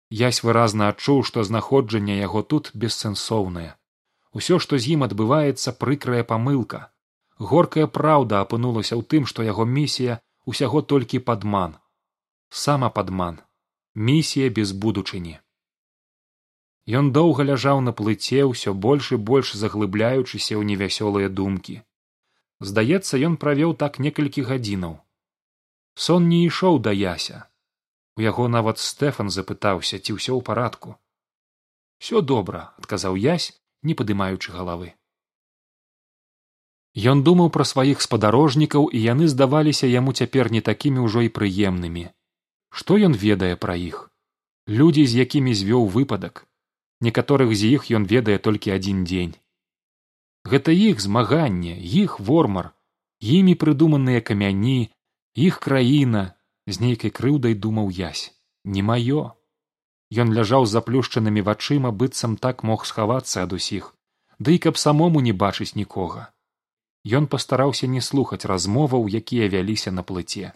Ясь 0.09 0.43
выразна 0.47 0.89
адчуў, 0.93 1.23
што 1.27 1.43
знаходжанне 1.43 2.21
яго 2.21 2.43
тут 2.43 2.71
бессэнсоўнае. 2.73 3.71
Усё, 4.31 4.59
што 4.59 4.77
з 4.77 4.95
ім 4.95 5.07
адбываецца 5.07 5.73
прыкрая 5.81 6.23
памылка. 6.23 6.91
Горкая 7.39 7.87
праўда 7.87 8.41
апынулася 8.41 8.95
ў 8.95 9.03
тым, 9.03 9.25
што 9.25 9.43
яго 9.43 9.65
місія 9.65 10.19
усяго 10.45 10.81
толькі 10.81 11.19
падман. 11.19 11.75
Сама 12.49 12.89
падман. 12.89 13.41
Місія 13.95 14.49
без 14.49 14.71
будучыні. 14.71 15.39
Ён 16.87 17.11
доўга 17.11 17.43
ляжаў 17.43 17.81
на 17.81 17.91
плыце 17.91 18.45
ўсё 18.45 18.73
больш 18.73 19.11
і 19.11 19.17
больш 19.17 19.55
заглыбляючыся 19.55 20.53
ў 20.55 20.63
невясёлыя 20.69 21.29
думкі. 21.29 21.81
Здаецца, 22.59 23.17
ён 23.17 23.35
правёў 23.41 23.75
так 23.75 23.99
некалькі 23.99 24.45
гадзінаў. 24.47 25.01
Сон 25.95 26.29
не 26.29 26.45
ішоў 26.45 26.79
да 26.79 26.91
яся 26.91 27.47
у 28.15 28.21
яго 28.23 28.47
нават 28.47 28.79
стэфан 28.79 29.29
запытаўся 29.35 29.99
ці 29.99 30.15
ўсё 30.15 30.31
ў 30.39 30.41
парадку 30.49 30.95
все 31.99 32.21
добра 32.31 32.61
адказаў 32.81 33.19
язь 33.19 33.47
не 33.89 33.95
падымаючы 34.01 34.55
галавы 34.55 34.93
ён 36.95 37.23
думаў 37.27 37.49
пра 37.51 37.67
сваіх 37.67 38.01
спадарожнікаў 38.01 38.87
і 38.87 38.99
яны 39.03 39.27
здаваліся 39.27 39.87
яму 39.87 40.15
цяпер 40.15 40.51
не 40.51 40.61
такімі 40.61 41.03
ўжо 41.03 41.27
і 41.27 41.29
прыемнымі. 41.37 42.07
Што 42.71 42.95
ён 42.95 43.15
ведае 43.19 43.55
пра 43.59 43.75
іх? 43.75 44.11
Людзі 44.67 45.03
з 45.05 45.19
якімі 45.27 45.51
звёў 45.53 45.91
выпадак. 45.91 46.47
Некаторых 47.01 47.51
з 47.51 47.75
іх 47.75 47.91
ён 47.91 48.07
ведае 48.07 48.37
толькі 48.39 48.71
адзін 48.71 49.03
дзень. 49.03 49.35
Гэта 50.47 50.71
іх 50.71 51.03
змаганне 51.03 51.75
іх 51.75 52.19
вормар 52.19 52.71
імі 53.19 53.55
прыдуманыя 53.59 54.23
камяні 54.23 54.87
іх 55.35 55.59
краіна 55.59 56.31
з 56.67 56.79
нейкай 56.79 57.11
крыўдай 57.11 57.59
думаў 57.59 57.91
язь 57.91 58.31
не 58.63 58.81
маё. 58.81 59.35
Ён 60.15 60.31
ляжаў 60.31 60.63
з 60.63 60.79
заплюшчанымі 60.79 61.43
вачыма 61.43 61.91
быццам 61.91 62.37
так 62.39 62.63
мог 62.63 62.85
схавацца 62.85 63.43
ад 63.43 63.51
усіх. 63.51 63.91
Ды 64.39 64.55
і 64.55 64.63
каб 64.63 64.79
самому 64.79 65.19
не 65.19 65.33
бачыць 65.33 65.75
нікога 65.75 66.31
ён 67.05 67.27
пастараўся 67.27 67.87
не 67.87 68.01
слухаць 68.01 68.45
размоваў 68.49 69.05
якія 69.07 69.47
вяліся 69.47 69.91
на 69.91 70.03
плыце. 70.03 70.51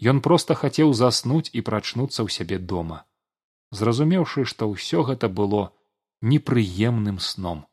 Ён 0.00 0.20
проста 0.24 0.54
хацеў 0.56 0.92
заснуць 0.96 1.50
і 1.52 1.60
прачнуцца 1.60 2.24
ў 2.24 2.28
сябе 2.32 2.58
дома. 2.58 3.04
Зразумеўшы 3.70 4.44
што 4.48 4.68
ўсё 4.72 5.04
гэта 5.04 5.28
было 5.28 5.72
непрыемным 6.22 7.18
сном. 7.20 7.64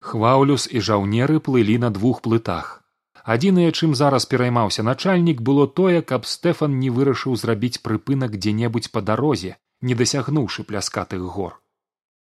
Хваўлюс 0.00 0.66
і 0.70 0.80
жаўнеры 0.80 1.40
плылі 1.40 1.76
на 1.78 1.90
двух 1.90 2.22
плытах. 2.22 2.80
Адзінае 3.24 3.70
чым 3.72 3.94
зараз 3.94 4.24
пераймаўся 4.26 4.82
начальнік 4.82 5.42
было 5.42 5.66
тое 5.66 6.00
каб 6.00 6.24
стэфан 6.24 6.78
не 6.80 6.90
вырашыў 6.90 7.36
зрабіць 7.36 7.82
прыпынак 7.84 8.38
дзе 8.38 8.52
небудзь 8.52 8.88
па 8.94 9.02
дарозе 9.02 9.58
не 9.82 9.94
дасягнуўшы 9.94 10.64
пляскатых 10.64 11.20
гор 11.34 11.58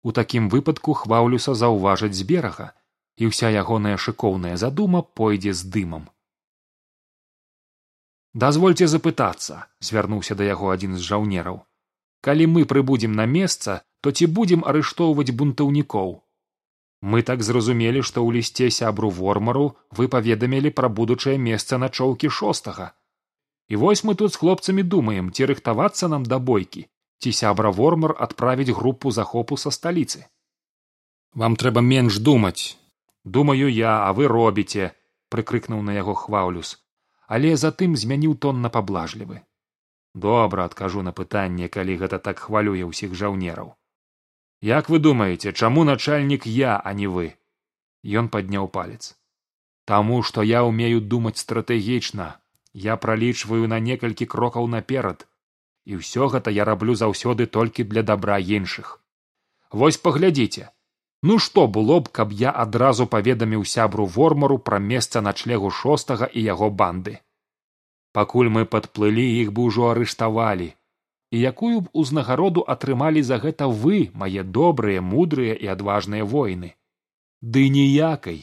у 0.02 0.12
такім 0.12 0.48
выпадку 0.48 0.94
хваўлюса 0.94 1.54
заўважаць 1.54 2.14
з 2.16 2.24
берага 2.30 2.72
і 3.20 3.28
ўся 3.30 3.50
ягоная 3.62 3.96
шыкоўная 3.96 4.56
задума 4.56 5.02
пойдзе 5.20 5.52
з 5.52 5.68
дымам. 5.74 6.08
Дазвольце 8.32 8.86
запытацца 8.86 9.66
звярнуўся 9.88 10.34
да 10.38 10.46
яго 10.48 10.70
адзін 10.72 10.96
з 10.96 11.04
жаўнераў. 11.04 11.60
Калі 12.26 12.46
мы 12.54 12.64
прыбудзем 12.72 13.12
на 13.20 13.26
месца 13.26 13.80
то 14.00 14.12
ці 14.12 14.26
будзем 14.38 14.62
арыштоўваць 14.72 15.34
бунтаўнікоў? 15.40 16.12
Мы 17.00 17.22
так 17.22 17.42
зразумелі 17.42 18.04
што 18.06 18.22
ў 18.24 18.38
лісце 18.38 18.70
сябру 18.76 19.10
вормару 19.18 19.66
вы 19.98 20.08
паведамілі 20.14 20.72
пра 20.80 20.88
будучае 20.88 21.36
месца 21.48 21.80
начоўкі 21.84 22.30
шостага. 22.38 22.92
І 23.68 23.76
вось 23.82 24.04
мы 24.04 24.14
тут 24.14 24.32
з 24.32 24.40
хлопцамі 24.40 24.82
думаем 24.94 25.32
ці 25.32 25.50
рыхтавацца 25.52 26.08
нам 26.12 26.24
да 26.24 26.38
бойкі 26.38 26.86
ці 27.22 27.32
сябра 27.32 27.70
вормар 27.70 28.16
адправіць 28.18 28.74
групу 28.76 29.10
захопу 29.10 29.56
са 29.56 29.70
сталіцы? 29.70 30.26
Вам 31.34 31.56
трэба 31.56 31.80
менш 31.80 32.18
думаць. 32.18 32.76
Думаю 33.24 33.68
я 33.70 33.96
а 34.04 34.12
вы 34.12 34.26
робіце 34.26 34.92
прыкрыкнуў 35.30 35.82
на 35.82 35.92
яго 35.94 36.14
хваўлюс 36.14 36.78
але 37.34 37.50
затым 37.62 37.94
змяніў 38.02 38.34
тон 38.44 38.60
на 38.66 38.70
паблажлівы. 38.74 39.40
Добра 40.22 40.64
адкажу 40.68 41.02
на 41.06 41.12
пытанне 41.18 41.68
калі 41.76 41.94
гэта 42.02 42.18
так 42.26 42.42
хвалюе 42.46 42.82
ўсіх 42.90 43.14
жаўнераў. 43.20 43.70
Як 44.68 44.90
вы 44.90 44.98
думаеце 45.06 45.52
чаму 45.54 45.86
начальнік 45.90 46.46
я 46.50 46.74
а 46.90 46.92
не 47.00 47.06
вы? 47.06 47.28
Ён 48.02 48.30
падняў 48.34 48.66
палец. 48.76 49.14
Таму 49.86 50.18
што 50.30 50.42
я 50.42 50.66
ўмею 50.66 51.00
думаць 51.14 51.38
стратэгічна. 51.44 52.26
Я 52.86 52.98
пралічваю 53.04 53.70
на 53.70 53.78
некалькі 53.78 54.26
крокаў 54.34 54.66
наперад 54.74 55.26
і 55.86 56.00
ўсё 56.00 56.28
гэта 56.32 56.50
я 56.56 56.64
раблю 56.68 56.94
заўсёды 56.94 57.46
толькі 57.46 57.84
для 57.84 58.02
дабра 58.02 58.38
іншых. 58.38 59.00
Вось 59.72 59.96
паглядзіце. 59.96 60.68
Ну 61.22 61.38
што 61.38 61.66
было 61.68 62.00
б 62.00 62.12
каб 62.18 62.32
я 62.32 62.50
адразу 62.64 63.06
паведаміў 63.06 63.64
сябру 63.72 64.06
вормару 64.06 64.58
пра 64.58 64.78
месца 64.78 65.20
начлегу 65.20 65.70
шостага 65.70 66.26
і 66.26 66.44
яго 66.44 66.70
банды? 66.82 67.18
Пакуль 68.12 68.48
мы 68.48 68.64
падплылі 68.64 69.26
іх 69.40 69.52
бы 69.56 69.66
ўжо 69.70 69.90
арыштавалі. 69.94 70.70
І 71.30 71.40
якую 71.40 71.80
б 71.80 71.90
узнагароду 71.92 72.64
атрымалі 72.74 73.22
за 73.22 73.38
гэта 73.42 73.68
вы 73.82 74.10
мае 74.14 74.42
добрыя 74.42 75.04
мудрыя 75.10 75.54
і 75.54 75.66
адважныя 75.74 76.24
воіны? 76.24 76.72
Ды 77.40 77.68
ніякай. 77.68 78.40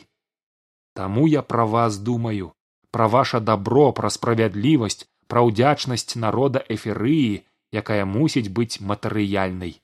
Таму 0.93 1.27
я 1.27 1.41
пра 1.41 1.65
вас 1.65 1.97
думаю 1.97 2.53
пра 2.97 3.07
ваша 3.13 3.39
дабро 3.39 3.91
пра 3.97 4.09
справядлівасць 4.13 5.05
пра 5.31 5.43
ўдзячнасць 5.47 6.15
народа 6.15 6.63
эферыі 6.75 7.43
якая 7.71 8.05
мусіць 8.05 8.49
быць 8.49 8.79
матэрыяльнай. 8.79 9.81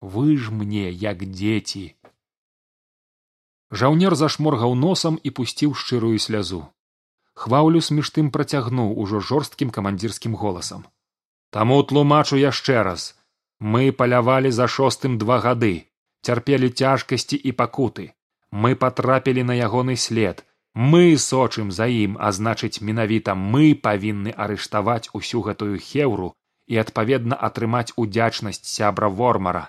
Вы 0.00 0.36
ж 0.36 0.50
мне 0.50 0.90
як 0.90 1.24
дзеці. 1.24 1.94
Жаўнер 3.70 4.16
зашморгаў 4.16 4.74
носам 4.74 5.18
і 5.22 5.30
пусціў 5.30 5.74
шчырую 5.74 6.18
слязу. 6.18 6.62
Хваўлюс 7.34 7.90
між 7.96 8.10
тым 8.16 8.30
працягнуў 8.34 8.96
ужо 9.02 9.20
жорсткім 9.20 9.70
камандзірскім 9.70 10.34
голасам. 10.34 10.86
Таму 11.50 11.82
тлумачу 11.82 12.36
яшчэ 12.36 12.82
раз. 12.82 13.14
Мы 13.60 13.92
палявалі 13.92 14.50
за 14.50 14.66
шостым 14.66 15.18
два 15.18 15.38
гады 15.44 15.86
цярпелі 16.22 16.70
цяжкасці 16.70 17.36
і 17.36 17.52
пакуты. 17.52 18.12
Мы 18.50 18.74
патрапілі 18.74 19.44
на 19.44 19.54
ягоны 19.54 19.96
след 19.96 20.44
мы 20.80 21.18
сочым 21.22 21.70
за 21.78 21.86
ім 21.92 22.16
а 22.26 22.32
значыць 22.36 22.82
менавіта 22.88 23.34
мы 23.38 23.64
павінны 23.86 24.34
арыштаваць 24.44 25.10
усю 25.20 25.42
гэтую 25.48 25.76
хеўру 25.86 26.28
і 26.72 26.78
адпаведна 26.82 27.36
атрымаць 27.48 27.92
удзячнасць 28.04 28.62
сябра 28.74 29.08
вормара. 29.22 29.64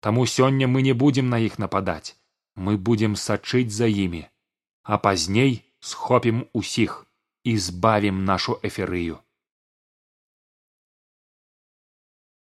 Таму 0.00 0.26
сёння 0.26 0.68
мы 0.72 0.82
не 0.88 0.92
будзем 1.04 1.30
на 1.34 1.38
іх 1.38 1.58
нападаць. 1.58 2.16
Мы 2.56 2.76
будзем 2.76 3.16
сачыць 3.16 3.70
за 3.70 3.86
імі 4.06 4.26
а 4.88 4.96
пазней 4.98 5.54
схопім 5.80 6.44
усіх 6.52 7.06
і 7.44 7.56
збавім 7.64 8.24
нашу 8.24 8.58
эферыю 8.68 9.18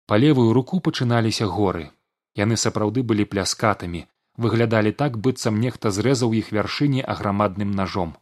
па 0.07 0.17
левую 0.23 0.53
руку 0.55 0.79
пачыналіся 0.79 1.45
горы. 1.53 1.89
Яны 2.39 2.57
сапраўды 2.61 3.03
былі 3.03 3.25
пляскатымі 3.25 4.05
выглядалі 4.45 4.91
так 5.01 5.17
быццам 5.25 5.59
нехта 5.65 5.91
зрэзаў 5.97 6.33
іх 6.39 6.53
вяршыні 6.55 7.03
аграмадным 7.15 7.75
ножом 7.81 8.15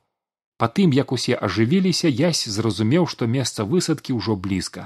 па 0.57 0.67
тым 0.79 0.95
як 0.95 1.11
усе 1.15 1.35
ажывіліся 1.47 2.11
язь 2.11 2.43
зразумеў 2.57 3.07
што 3.13 3.27
месца 3.27 3.65
высадкі 3.71 4.15
ўжо 4.19 4.35
блізка. 4.43 4.83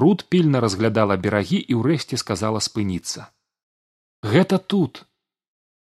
Руд 0.00 0.26
пільна 0.30 0.60
разглядала 0.64 1.16
берагі 1.24 1.58
і 1.58 1.78
ўрэшце 1.78 2.18
сказала 2.22 2.60
спыніцца. 2.66 3.26
Гэта 4.22 4.58
тут! 4.58 5.02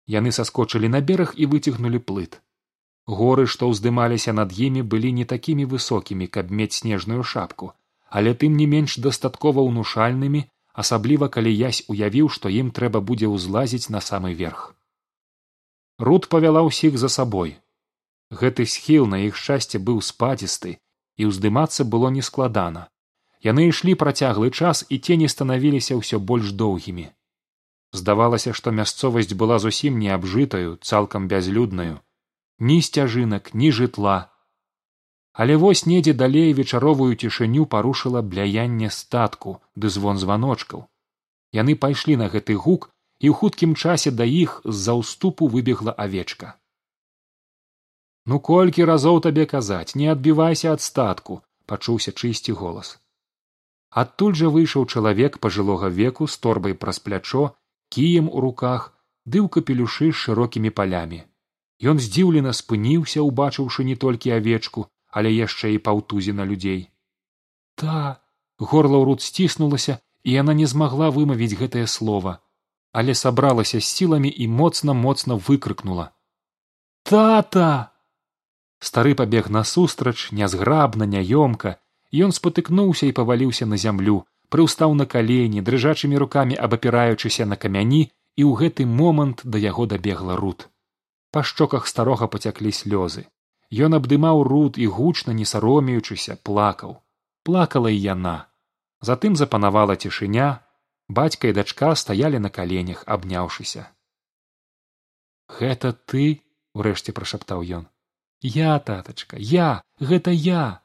Яны 0.09 0.32
саскочылі 0.32 0.88
на 0.94 1.00
бераг 1.11 1.35
і 1.37 1.50
выцягнулі 1.54 2.00
плыт. 2.11 2.40
Горы 3.18 3.44
што 3.47 3.68
ўздымаліся 3.68 4.32
над 4.32 4.56
імі 4.68 4.82
былі 4.94 5.12
не 5.18 5.28
такімі 5.35 5.68
высокімі 5.75 6.30
каб 6.38 6.50
мець 6.50 6.73
снежную 6.80 7.23
шапку 7.35 7.75
але 8.11 8.35
тым 8.35 8.56
не 8.59 8.66
менш 8.66 8.97
дастаткова 9.04 9.62
ўнушальнымі 9.66 10.42
асабліва 10.73 11.29
калі 11.29 11.53
язь 11.55 11.83
уявіў 11.89 12.29
што 12.29 12.49
ім 12.49 12.71
трэба 12.71 13.00
будзе 13.00 13.27
ўзлазіць 13.27 13.91
на 13.91 14.00
самы 14.00 14.35
верх. 14.35 14.75
Руд 15.99 16.29
павяла 16.33 16.62
ўсіх 16.65 16.97
за 16.99 17.09
сабой. 17.09 17.59
Гэты 18.31 18.67
схіл 18.67 19.07
на 19.07 19.21
іх 19.27 19.37
шчасце 19.37 19.79
быў 19.79 20.00
спадзісты 20.00 20.79
і 21.21 21.29
ўздымацца 21.31 21.85
было 21.85 22.11
нескладана. 22.15 22.89
Яны 23.45 23.69
ішлі 23.69 23.95
працяглы 24.00 24.50
час 24.50 24.85
і 24.89 24.99
цені 24.99 25.29
станавіліся 25.29 25.97
ўсё 25.97 26.21
больш 26.21 26.53
доўгімі. 26.53 27.11
Здавалася 27.93 28.53
што 28.55 28.71
мясцовасць 28.71 29.35
была 29.35 29.59
зусім 29.59 29.99
не 29.99 30.11
абжытаю 30.15 30.79
цалкам 30.81 31.27
бязлюднаю. 31.29 31.99
Ні 32.61 32.79
сцяжынак 32.87 33.55
ні 33.55 33.73
жытла 33.73 34.31
але 35.40 35.56
вось 35.56 35.87
недзе 35.88 36.12
далей 36.20 36.52
вечаровую 36.56 37.14
цішыню 37.16 37.62
парушыла 37.75 38.20
бляянне 38.32 38.88
статку 38.97 39.52
ды 39.75 39.88
звон 39.94 40.18
званочкаў. 40.23 40.82
Яны 41.56 41.76
пайшлі 41.85 42.16
на 42.23 42.26
гэты 42.35 42.56
гук 42.64 42.82
і 43.25 43.30
ў 43.30 43.38
хуткім 43.38 43.73
часе 43.85 44.12
да 44.18 44.26
іх 44.40 44.61
з 44.64 44.76
за 44.88 44.97
ўступу 44.99 45.49
выбегла 45.54 45.97
авечка. 46.06 46.50
Ну 48.28 48.40
колькі 48.50 48.85
разоў 48.92 49.23
табе 49.28 49.49
казаць 49.54 49.97
не 50.02 50.12
адбівайся 50.16 50.76
ад 50.76 50.85
статку 50.88 51.40
пачуўся 51.73 52.12
чысці 52.12 52.59
голас. 52.61 52.92
Адтуль 54.04 54.37
жа 54.42 54.52
выйшаў 54.61 54.87
чалавек 54.92 55.40
пажылога 55.40 55.92
веку 56.02 56.28
з 56.28 56.38
торбай 56.44 56.78
праз 56.85 57.00
плячо 57.09 57.49
кіем 57.88 58.28
у 58.28 58.44
руках 58.44 58.92
ды 59.25 59.40
ў 59.40 59.49
капелюшы 59.56 60.12
з 60.12 60.20
шырокімі 60.26 60.76
палямі. 60.78 61.25
Ён 61.80 62.06
здзіўлена 62.06 62.52
спыніўся 62.62 63.25
убачыўшы 63.32 63.88
не 63.88 63.97
толькі 63.97 64.37
авечку 64.37 64.90
але 65.11 65.33
яшчэ 65.33 65.73
і 65.75 65.83
паўтузіна 65.87 66.45
людзей. 66.45 66.90
Та 67.75 68.21
горла 68.59 69.02
ўрут 69.02 69.23
сціснулася 69.23 69.99
і 70.23 70.37
яна 70.37 70.55
не 70.55 70.67
змагла 70.67 71.11
вымавіць 71.11 71.59
гэтае 71.61 71.87
слово 71.87 72.38
але 72.93 73.14
сабралася 73.14 73.79
з 73.81 73.87
сіламі 73.87 74.31
і 74.37 74.49
моцна 74.49 74.93
моцна 74.93 75.35
выкрыкнула. 75.38 76.11
Тата! 77.07 77.95
Стары 78.81 79.14
пабег 79.14 79.47
насустрач 79.50 80.33
нязграбна 80.33 81.07
няёмка. 81.07 81.79
Ён 82.11 82.35
спатыкнуўся 82.35 83.07
і 83.07 83.14
паваліўся 83.14 83.67
на 83.71 83.79
зямлю 83.79 84.26
прыўстаў 84.50 84.95
на 84.99 85.07
калені 85.07 85.62
дрыжачымі 85.67 86.19
рукамі 86.23 86.59
абапіраючыся 86.67 87.47
на 87.47 87.57
камяні 87.64 88.02
і 88.05 88.43
ў 88.45 88.52
гэты 88.61 88.87
момант 89.00 89.43
да 89.45 89.62
яго 89.62 89.87
дабегла 89.93 90.37
руд 90.40 90.67
па 91.31 91.43
шчоках 91.50 91.87
старога 91.90 92.26
пацяклі 92.35 92.75
слёзы 92.79 93.25
ён 93.71 93.95
абдымаў 93.95 94.43
руд 94.43 94.79
і 94.79 94.87
гучна 94.87 95.33
не 95.33 95.47
саромеючыся 95.47 96.37
плакаў. 96.43 96.99
Плакала 97.47 97.91
і 97.91 97.99
яна. 97.99 98.50
Затым 99.00 99.37
запанавала 99.37 99.97
цішыня. 99.97 100.67
Бацька 101.09 101.49
і 101.49 101.53
дачка 101.53 101.95
стаялі 101.95 102.39
на 102.39 102.50
каленях 102.50 103.03
абняўшыся. 103.07 103.91
Гэта 105.50 105.93
ты 105.93 106.43
урэшце 106.75 107.12
прашаптаў 107.12 107.62
ён. 107.79 107.89
Я 108.43 108.79
татачка 108.79 109.37
я 109.39 109.83
гэта 109.99 110.31
я! 110.31 110.83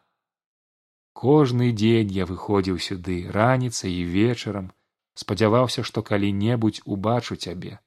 Кожны 1.14 1.72
дзень 1.72 2.12
я 2.12 2.26
выходзіў 2.26 2.80
сюды 2.80 3.30
раніцай 3.32 3.94
і 3.94 4.04
вечарам. 4.04 4.74
Спадзяваўся 5.16 5.84
што 5.84 6.04
калі 6.04 6.32
небудзь 6.32 6.82
убачу 6.86 7.36
цябе. 7.36 7.80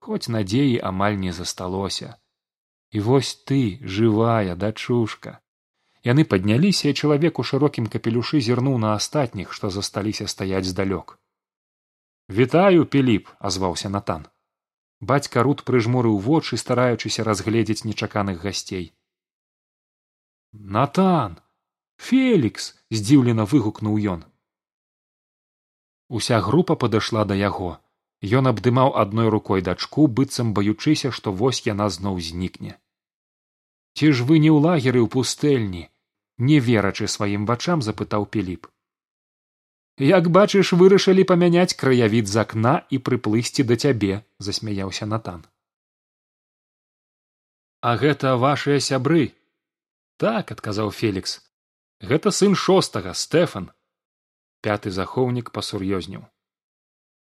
Хоць 0.00 0.32
надзеі 0.32 0.80
амаль 0.80 1.18
не 1.20 1.32
засталося 1.32 2.16
і 2.90 3.00
вось 3.00 3.34
ты 3.46 3.78
жывая 3.82 4.56
дачушка. 4.56 5.38
Яны 6.02 6.24
падняліся 6.24 6.90
і 6.90 6.96
чалавек 6.96 7.38
у 7.38 7.44
шырокім 7.44 7.86
капелюшы 7.92 8.40
зірнуў 8.40 8.78
на 8.84 8.94
астатніх 8.98 9.52
што 9.52 9.70
засталіся 9.70 10.26
стаяць 10.26 10.66
здалёк. 10.66 11.18
Вітаю 12.28 12.86
піліп 12.86 13.28
азваўся 13.38 13.88
натан. 13.88 14.26
Бацька 15.00 15.42
рут 15.42 15.62
прыжмурыў 15.68 16.16
вочы 16.18 16.56
стараючыся 16.56 17.24
разгледзець 17.24 17.84
нечаканых 17.84 18.42
гасцей. 18.42 18.92
Натан! 20.52 21.38
Фелікс 22.00 22.74
здзіўлена 22.90 23.44
выгукнуў 23.44 23.96
ён. 24.12 24.24
Уся 26.08 26.40
група 26.40 26.74
падышла 26.74 27.24
да 27.24 27.36
яго 27.36 27.76
ён 28.22 28.52
абдымаў 28.52 28.92
адной 29.02 29.28
рукой 29.32 29.62
дачку 29.64 30.06
быццам 30.06 30.52
баючыся 30.56 31.10
што 31.10 31.32
вось 31.32 31.64
яна 31.66 31.88
зноў 31.88 32.20
знікне. 32.20 32.76
Ці 33.96 34.12
ж 34.12 34.24
вы 34.28 34.38
не 34.44 34.52
ў 34.52 34.60
лагеры 34.60 35.00
ў 35.00 35.08
пустэльні 35.08 35.88
не 36.40 36.60
верачы 36.60 37.08
сваім 37.08 37.46
вачам 37.48 37.82
запытаў 37.82 38.26
піліп. 38.26 38.68
Як 40.00 40.28
бачыш 40.32 40.72
вырашылі 40.72 41.24
памяняць 41.28 41.76
краявід 41.80 42.28
з 42.28 42.36
акна 42.44 42.74
і 42.88 43.00
прыплысці 43.08 43.64
да 43.68 43.76
цябе 43.76 44.24
засмяяўся 44.38 45.08
натан. 45.08 45.44
А 47.80 47.96
гэта 47.96 48.36
вашыя 48.36 48.80
сябры? 48.80 49.32
Так 50.16 50.52
адказаў 50.52 50.92
фелікс. 50.92 51.40
Гэта 52.00 52.32
сын 52.32 52.56
шостага 52.56 53.12
стэфан 53.16 53.68
пяты 54.64 54.92
захоўнік 54.92 55.52
пасур'ёзніў 55.56 56.24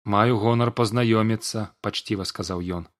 маю 0.04 0.38
гонар 0.38 0.72
пазнаёміцца 0.72 1.68
пачціва 1.80 2.24
сказаў 2.24 2.60
ён. 2.80 2.90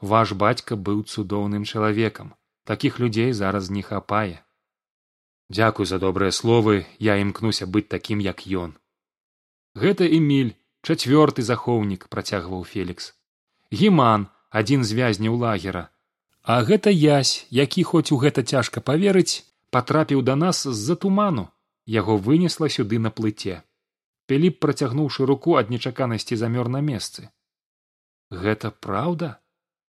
Ваш 0.00 0.32
бацька 0.32 0.76
быў 0.76 1.04
цудоўным 1.04 1.64
чалавекам. 1.64 2.34
Такіх 2.64 2.98
людзей 2.98 3.32
зараз 3.32 3.70
не 3.70 3.82
хапае 3.82 4.42
дзякуй 5.48 5.86
за 5.86 5.98
добрыя 5.98 6.30
словы 6.30 6.84
я 6.98 7.16
імкнуся 7.16 7.66
быць 7.66 7.88
такім 7.88 8.20
як 8.20 8.44
ён 8.46 8.76
гэта 9.82 10.08
эміль 10.18 10.52
чацвёрты 10.82 11.42
захоўнік 11.42 12.08
працягваў 12.12 12.64
фелікс. 12.64 13.14
Гіман 13.72 14.26
адзін 14.50 14.84
з 14.84 14.96
вязняў 14.98 15.36
лагера. 15.36 15.88
А 16.42 16.64
гэта 16.64 16.90
язь 16.90 17.46
які 17.50 17.84
хоць 17.84 18.10
у 18.12 18.18
гэта 18.18 18.42
цяжка 18.42 18.80
паверыць 18.80 19.44
патрапіў 19.70 20.22
да 20.22 20.36
нас 20.36 20.62
з 20.64 20.74
за 20.74 20.96
туману. 20.96 21.48
Яго 21.86 22.16
вынесла 22.16 22.68
сюды 22.68 22.98
на 22.98 23.10
плыце 23.10 23.62
пеліп 24.30 24.60
працягнуўшы 24.64 25.26
руку 25.30 25.56
ад 25.60 25.72
нечаканасці 25.74 26.38
замёр 26.42 26.68
на 26.76 26.80
месцы. 26.88 27.28
Гэта 28.30 28.70
праўда? 28.86 29.40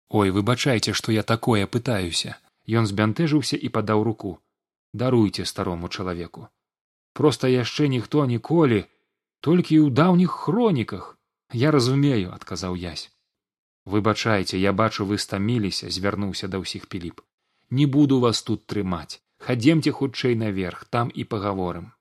Ой 0.08 0.30
выбачайце 0.36 0.94
што 1.00 1.12
я 1.16 1.24
такое 1.32 1.66
пытаюся! 1.66 2.36
Ён 2.68 2.86
збянтэжыўся 2.86 3.56
і 3.56 3.68
падаў 3.72 4.04
руку. 4.04 4.32
Даруйце 4.92 5.44
старому 5.48 5.88
чалавеку. 5.88 6.48
Проста 7.14 7.48
яшчэ 7.48 7.88
ніхто 7.88 8.24
ніколі 8.32 8.84
толькі 9.40 9.80
ў 9.80 9.92
даўніх 10.00 10.40
хроніках! 10.46 11.14
Я 11.52 11.70
разумею 11.72 12.34
адказаў 12.36 12.76
язь 12.76 13.08
выбачайце 13.88 14.60
я 14.60 14.72
бачу 14.72 15.06
вы 15.10 15.18
стаміліся 15.18 15.90
звярнуўся 15.96 16.48
да 16.52 16.60
ўсіх 16.64 16.88
піліп. 16.92 17.24
Не 17.70 17.86
буду 17.86 18.20
вас 18.20 18.42
тут 18.42 18.66
трымаць. 18.66 19.20
Хадземце 19.38 19.94
хутчэй 19.96 20.34
наверх 20.34 20.84
там 20.96 21.10
і 21.14 21.24
пагаворым 21.24 21.92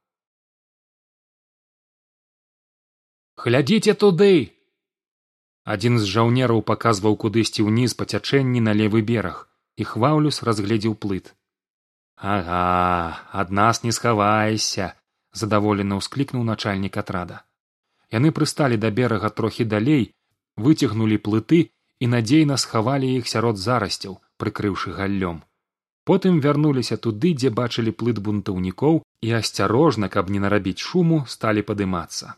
глядзіце 3.45 3.93
туды! 3.93 4.51
Адзін 5.73 5.99
з 6.03 6.07
жаўнераў 6.11 6.61
паказваў 6.69 7.15
кудысьці 7.23 7.63
ўніз 7.67 7.93
па 7.99 8.07
цячэнні 8.09 8.63
на 8.67 8.73
левы 8.79 9.01
бераг 9.09 9.43
і 9.77 9.85
хваўлюс 9.89 10.41
разгледзеў 10.47 10.95
плыт. 11.03 11.29
Ага 12.17 12.61
ад 13.41 13.53
нас 13.59 13.83
не 13.83 13.93
схавайся 13.97 14.87
задаволена 15.41 15.99
ўсклікнуў 15.99 16.47
начальнік 16.49 16.97
атрада. 17.01 17.37
Яны 18.17 18.33
прысталі 18.39 18.81
да 18.85 18.91
берага 18.99 19.29
трохі 19.41 19.69
далей 19.75 20.09
выцягнулі 20.67 21.21
плыты 21.29 21.61
і 22.01 22.11
надзейна 22.15 22.57
схавалі 22.63 23.13
іх 23.19 23.29
сярод 23.33 23.61
зарасцяў 23.67 24.17
прыкрыўшы 24.41 24.97
галлём. 24.97 25.45
Потым 26.09 26.41
вярнуліся 26.41 26.97
туды 26.97 27.37
дзе 27.37 27.53
бачылі 27.61 27.95
плыт 28.01 28.17
бунтаўнікоў 28.17 28.99
і 29.29 29.37
асцярожна 29.43 30.09
каб 30.17 30.33
не 30.33 30.43
нарабіць 30.47 30.81
шуму 30.89 31.23
сталі 31.37 31.61
падымацца 31.71 32.33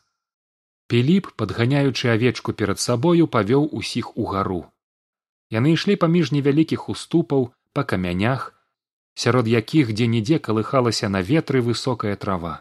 піліп 0.92 1.32
падганяючы 1.42 2.12
авечку 2.14 2.54
перад 2.62 2.80
сабою 2.86 3.32
павёў 3.36 3.70
усіх 3.82 4.14
угару 4.18 4.62
яны 5.58 5.76
ішлі 5.78 5.98
паміж 6.06 6.32
невялікіх 6.38 6.88
уступаў 6.94 7.52
па 7.74 7.84
камянях 7.92 8.48
сярод 9.24 9.48
якіх 9.52 9.92
дзе 9.94 10.08
нідзе 10.14 10.40
калыхалася 10.48 11.10
на 11.14 11.22
ветры 11.30 11.62
высокая 11.70 12.16
трава. 12.16 12.54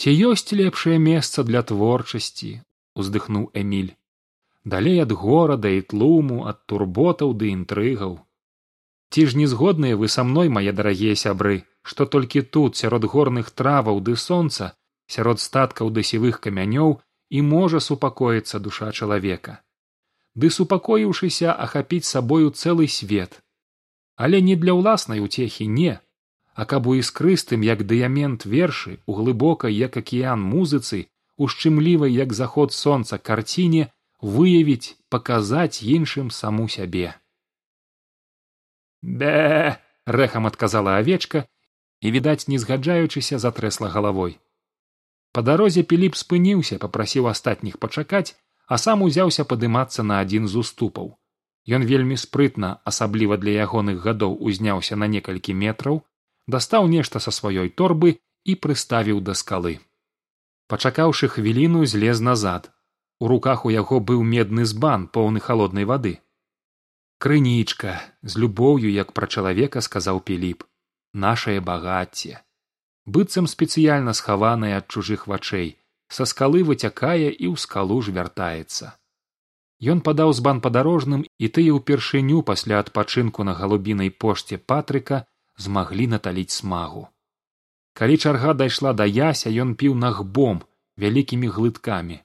Ці 0.00 0.14
ёсць 0.30 0.54
лепшае 0.60 0.98
месца 1.06 1.44
для 1.48 1.62
творчасці 1.70 2.52
уздыхнуў 3.02 3.50
эміль. 3.62 3.90
Далей 4.64 5.02
ад 5.04 5.12
горада 5.24 5.72
і 5.74 5.84
тлуму 5.92 6.38
ад 6.50 6.64
турботаў 6.70 7.34
ды 7.42 7.50
інтрыгаў. 7.56 8.14
Ці 9.12 9.26
ж 9.26 9.40
не 9.40 9.46
згодныя 9.52 9.98
вы 10.00 10.08
са 10.14 10.24
мной 10.30 10.48
мае 10.56 10.72
дарагія 10.80 11.18
сябры 11.24 11.58
што 11.88 12.04
толькі 12.14 12.40
тут 12.56 12.80
сярод 12.80 13.04
горных 13.12 13.52
траваў 13.58 14.00
ды 14.06 14.16
сонца 14.24 14.72
сярод 15.08 15.40
статкаў 15.40 15.90
дасевых 15.90 16.40
камянёў 16.44 16.98
і 17.30 17.42
можа 17.42 17.80
супакоіцца 17.80 18.58
душа 18.58 18.92
чалавека. 18.92 19.60
Ды 20.38 20.50
супакоіўшыся 20.54 21.52
ахапіць 21.52 22.06
сабою 22.08 22.52
цэлы 22.52 22.88
свет. 22.88 23.40
Але 24.16 24.40
не 24.42 24.54
для 24.56 24.76
ўласнай 24.76 25.24
уцехі 25.24 25.66
не 25.66 25.98
а 26.58 26.64
каб 26.66 26.88
у 26.90 26.94
іскрыстым 26.98 27.62
як 27.62 27.84
дыямент 27.86 28.44
вершы 28.44 28.98
у 29.06 29.14
глыбокай 29.14 29.74
як 29.78 29.96
акіян 30.00 30.42
музыцы 30.42 31.06
ушчымлівай 31.46 32.10
як 32.10 32.34
заход 32.34 32.74
сонца 32.74 33.18
карціне 33.28 33.84
выявіць 34.20 34.98
паказаць 35.08 35.86
іншым 35.96 36.32
саму 36.34 36.66
сябе. 36.66 37.14
Бе 39.02 39.78
рэхам 40.18 40.50
адказала 40.50 40.98
авечка 40.98 41.46
і 42.02 42.10
відаць 42.10 42.50
не 42.50 42.58
згаджаючыся 42.58 43.38
затрэсла 43.38 43.94
галавой 43.94 44.34
па 45.32 45.44
дарозе 45.48 45.82
піліп 45.92 46.18
спыніўся 46.22 46.78
попрасіў 46.84 47.30
астатніх 47.32 47.78
пачакаць 47.86 48.36
а 48.66 48.78
сам 48.84 49.02
узяўся 49.06 49.44
падымацца 49.52 50.04
на 50.10 50.20
адзін 50.24 50.48
з 50.52 50.64
уступаў 50.64 51.16
ён 51.76 51.84
вельмі 51.88 52.16
спрытна 52.16 52.70
асабліва 52.90 53.36
для 53.42 53.64
ягоных 53.64 54.00
гадоў 54.04 54.38
узняўся 54.50 54.96
на 54.96 55.06
некалькі 55.14 55.54
метраў 55.64 56.00
дастаў 56.46 56.88
нешта 56.88 57.20
са 57.20 57.34
сваёй 57.38 57.68
торбы 57.68 58.16
і 58.44 58.56
прыставіў 58.64 59.20
да 59.20 59.36
скалы. 59.40 59.74
Пачакаўшы 60.72 61.28
хвіліну 61.34 61.84
злез 61.84 62.20
назад. 62.20 62.72
У 63.20 63.28
руках 63.28 63.64
у 63.68 63.70
яго 63.74 64.00
быў 64.00 64.24
медны 64.32 64.64
збан 64.64 65.06
поўны 65.12 65.44
халоднай 65.44 65.84
вады. 65.84 66.14
Крынічка 67.18 68.00
з 68.22 68.38
любоўю 68.38 68.90
як 68.96 69.12
пра 69.12 69.26
чалавека 69.26 69.82
сказаў 69.84 70.20
піліп 70.24 70.64
нашае 71.12 71.58
багацце 71.68 72.40
быццам 73.16 73.46
спецыяльна 73.50 74.12
схаванае 74.20 74.72
ад 74.78 74.86
чужых 74.92 75.26
вачэй 75.32 75.68
са 76.16 76.24
скалы 76.30 76.62
выцякае 76.70 77.28
і 77.32 77.46
ў 77.52 77.56
скалу 77.64 77.98
ж 78.04 78.14
вяртаецца. 78.16 78.94
Ён 79.92 80.00
падаў 80.06 80.32
збан 80.36 80.60
падарожным 80.64 81.22
і 81.24 81.50
тыя 81.56 81.74
ўпершыню 81.76 82.42
пасля 82.48 82.80
адпачынку 82.84 83.46
на 83.48 83.54
галубінай 83.58 84.10
пошце 84.24 84.58
патрыка 84.72 85.20
змаглі 85.66 86.08
наталіць 86.14 86.56
смагу. 86.56 87.04
Калі 87.98 88.16
чарга 88.16 88.54
дайшла 88.54 88.92
да 88.98 89.06
яся 89.06 89.52
ён 89.64 89.76
піў 89.78 89.94
нагбом 90.02 90.64
вялікімі 91.04 91.52
глыткамі. 91.54 92.18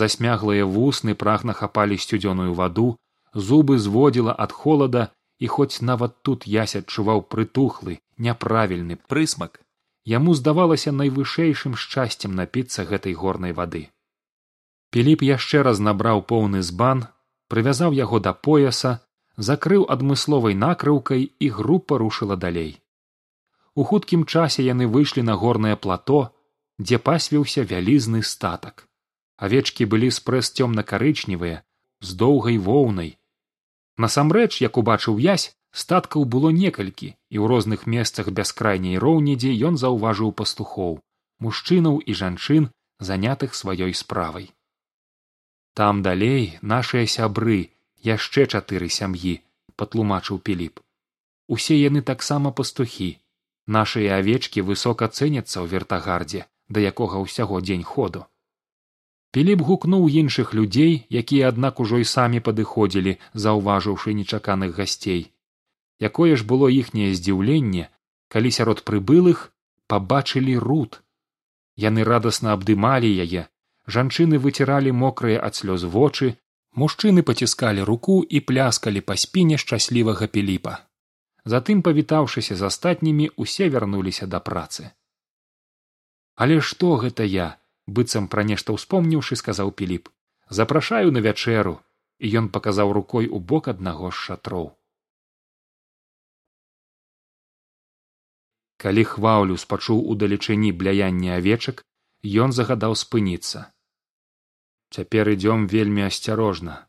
Засмяглыя 0.00 0.64
вусны 0.64 1.14
прагна 1.22 1.52
хапалі 1.60 2.00
сцюдзёную 2.00 2.52
ваду 2.56 2.88
зубы 3.34 3.78
зводзіла 3.78 4.34
ад 4.46 4.52
холада 4.52 5.08
і 5.38 5.46
хоць 5.54 5.80
нават 5.80 6.20
тут 6.22 6.50
ясь 6.56 6.76
адчуваў 6.80 7.24
прытухлы 7.32 8.00
няправільны 8.16 8.96
прысмак 9.08 9.60
яму 10.08 10.34
здавалася 10.38 10.92
найвышэйшым 10.96 11.76
шчасцем 11.82 12.34
напіцца 12.40 12.84
гэтай 12.88 13.14
горнай 13.22 13.52
вады. 13.60 13.84
Піліп 14.90 15.22
яшчэ 15.28 15.62
раз 15.68 15.84
набраў 15.84 16.24
поўны 16.32 16.62
збан 16.64 17.04
прывязаў 17.52 17.92
яго 17.98 18.20
да 18.24 18.32
пояса 18.32 18.92
закрыў 19.36 19.84
адмысловай 19.94 20.54
накрыўкай 20.54 21.28
і 21.28 21.48
група 21.60 21.98
рушыла 21.98 22.36
далей. 22.36 22.80
У 23.74 23.84
хуткім 23.84 24.24
часе 24.24 24.64
яны 24.64 24.88
выйшлі 24.94 25.22
на 25.22 25.36
горнае 25.42 25.76
плато 25.76 26.20
дзе 26.78 26.98
пасвіўся 26.98 27.62
вялізны 27.62 28.22
статак. 28.22 28.88
Авечкі 29.36 29.86
былі 29.86 30.10
спрэс 30.10 30.50
цёмна 30.50 30.82
карычневыя 30.82 31.62
з 32.00 32.18
доўгай 32.22 32.58
воўнай. 32.58 33.18
Насамрэч 33.98 34.62
як 34.62 34.78
убачыў 34.78 35.18
язь 35.22 35.54
статкаў 35.72 36.24
было 36.24 36.50
некалькі 36.50 37.08
і 37.08 37.36
ў 37.38 37.44
розных 37.52 37.86
месцах 37.86 38.30
бяскрайняй 38.40 38.98
роўнедзе 39.04 39.52
ён 39.70 39.76
заўважыў 39.82 40.32
пастухоў 40.40 40.98
мужчынаў 41.46 41.98
і 42.00 42.14
жанчын 42.20 42.68
занятых 43.10 43.54
сваёй 43.54 43.94
справай. 43.94 44.50
Там 45.74 46.02
далей 46.02 46.58
нашыя 46.62 47.06
сябры 47.06 47.70
яшчэ 48.02 48.46
чатыры 48.46 48.88
сям'і 48.88 49.38
патлумачыў 49.76 50.42
піліп. 50.42 50.80
Усе 51.46 51.78
яны 51.78 52.02
таксама 52.02 52.50
пастухі. 52.50 53.10
Нашыя 53.66 54.16
авечкі 54.18 54.64
высока 54.64 55.06
цэняцца 55.08 55.60
ў 55.62 55.66
вертагардзе 55.76 56.48
да 56.68 56.80
якога 56.80 57.20
ўсяго 57.24 57.60
дзень 57.64 57.84
ходу 57.84 58.24
піліп 59.36 59.62
гукнуў 59.68 60.08
іншых 60.20 60.52
людзей 60.58 60.92
якія 61.20 61.48
аднак 61.52 61.80
ужо 61.84 62.00
і 62.02 62.06
самі 62.12 62.40
падыходзілі 62.48 63.16
заўважыўшы 63.44 64.14
нечаканых 64.20 64.76
гасцей 64.78 65.20
якое 66.00 66.36
ж 66.36 66.46
было 66.46 66.70
іхняе 66.70 67.12
здзіўленне 67.14 67.88
калі 68.28 68.50
сярод 68.52 68.84
прыбылых 68.88 69.50
пабачылі 69.88 70.58
руд. 70.58 71.00
Яны 71.76 72.04
радасна 72.04 72.52
абдымалі 72.52 73.08
яе 73.08 73.48
жанчыны 73.86 74.38
выціралі 74.38 74.92
мокрыя 74.92 75.40
ад 75.40 75.58
слёз 75.58 75.84
вочы 75.84 76.36
мужчыны 76.74 77.22
паціскалі 77.22 77.82
руку 77.88 78.20
і 78.22 78.40
пляскалі 78.40 79.00
па 79.00 79.16
спіне 79.16 79.58
шчаслівага 79.58 80.28
піліпа. 80.28 80.84
Затым 81.44 81.82
павітаўшыся 81.82 82.54
з 82.60 82.68
астатнімі 82.68 83.30
усе 83.36 83.68
вярнуліся 83.72 84.26
да 84.26 84.40
працы. 84.40 84.90
Але 86.36 86.60
што 86.60 86.96
гэта 87.02 87.24
я 87.24 87.56
быццам 87.86 88.28
пра 88.28 88.44
нешта 88.44 88.76
ўспомніўшы 88.76 89.40
сказаў 89.40 89.72
піліп. 89.72 90.12
Запрашаю 90.50 91.10
на 91.12 91.24
вячэру 91.24 91.78
і 92.18 92.26
ён 92.42 92.52
паказаў 92.52 92.92
рукой 92.92 93.26
у 93.26 93.40
бок 93.40 93.68
аднаго 93.72 94.10
з 94.12 94.20
шатроў 94.28 94.77
калі 98.82 99.04
хвалю 99.10 99.58
спачуў 99.58 100.02
удалечыні 100.14 100.70
бляянне 100.80 101.34
авечак 101.36 101.82
ён 102.46 102.54
загадаў 102.54 102.94
спыніцца. 103.02 103.66
Цяпер 104.94 105.34
ідём 105.34 105.66
вельмі 105.72 106.06
асцярожна. 106.06 106.86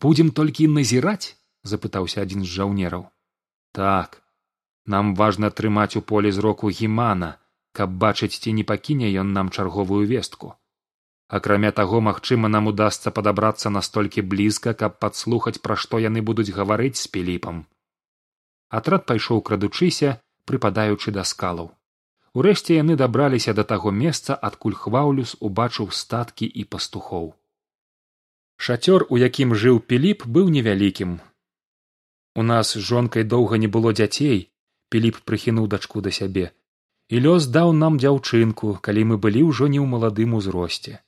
Будзем 0.00 0.30
толькі 0.38 0.68
назіраць 0.72 1.36
запытаўся 1.62 2.24
адзін 2.24 2.44
з 2.44 2.50
жаўнераў. 2.56 3.06
Так 3.72 4.20
нам 4.94 5.14
важна 5.20 5.50
трымаць 5.50 5.96
у 6.00 6.02
поле 6.02 6.32
зроку 6.32 6.72
гімана 6.80 7.30
каб 7.78 7.94
бачыць 8.02 8.36
ці 8.38 8.52
не 8.56 8.64
пакіне 8.64 9.08
ён 9.20 9.32
нам 9.36 9.50
чарговую 9.50 10.06
вестку. 10.06 10.54
Акрамя 11.28 11.70
таго 11.78 12.00
магчыма 12.08 12.48
нам 12.48 12.68
удасца 12.70 13.10
падабрацца 13.10 13.70
настолькі 13.76 14.22
блізка 14.34 14.74
каб 14.82 14.98
падслухаць 15.04 15.58
пра 15.64 15.76
што 15.84 15.98
яны 15.98 16.22
будуць 16.28 16.52
гаварыць 16.58 17.00
з 17.00 17.08
піліпам 17.16 17.64
атрад 18.68 19.06
пайшоў 19.06 19.42
крадучыся 19.42 20.20
прыпадаючы 20.44 21.12
да 21.16 21.24
скалаў. 21.24 21.70
Урэшце 22.34 22.76
яны 22.76 22.96
дабраліся 23.00 23.54
да 23.58 23.64
таго 23.64 23.90
месца 23.94 24.34
адкуль 24.48 24.74
хваўлюс 24.74 25.36
убачыў 25.48 25.90
статкі 25.98 26.46
і 26.46 26.64
пастухоў. 26.64 27.28
Шацёр 28.56 29.06
у 29.10 29.20
якім 29.20 29.54
жыў 29.54 29.78
піліп 29.92 30.26
быў 30.26 30.50
невялікім. 30.56 31.20
У 32.34 32.42
нас 32.42 32.74
з 32.74 32.82
жонкай 32.90 33.24
доўга 33.24 33.60
не 33.62 33.70
было 33.78 33.94
дзяцей 33.94 34.50
піліп 34.90 35.22
прыхінуў 35.30 35.70
дачку 35.70 36.02
да 36.06 36.10
сябе. 36.10 36.50
І 37.08 37.20
лёс 37.24 37.46
даў 37.54 37.72
нам 37.78 37.98
дзяўчынку 38.02 38.78
калі 38.82 39.02
мы 39.10 39.18
былі 39.24 39.42
ўжо 39.50 39.70
не 39.70 39.78
ў 39.78 39.86
маладым 39.86 40.34
узросце. 40.34 40.98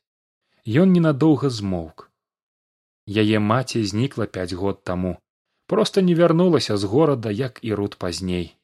Ён 0.67 0.93
ненадоўга 0.95 1.51
змоўк. 1.59 2.11
Яе 3.07 3.39
маці 3.39 3.83
знікла 3.83 4.27
пяць 4.27 4.53
год 4.55 4.83
таму 4.83 5.17
проста 5.67 6.03
не 6.03 6.15
вярнулася 6.15 6.77
з 6.77 6.85
горада 6.85 7.31
як 7.31 7.59
і 7.63 7.75
руд 7.75 7.97
пазней. 7.97 8.55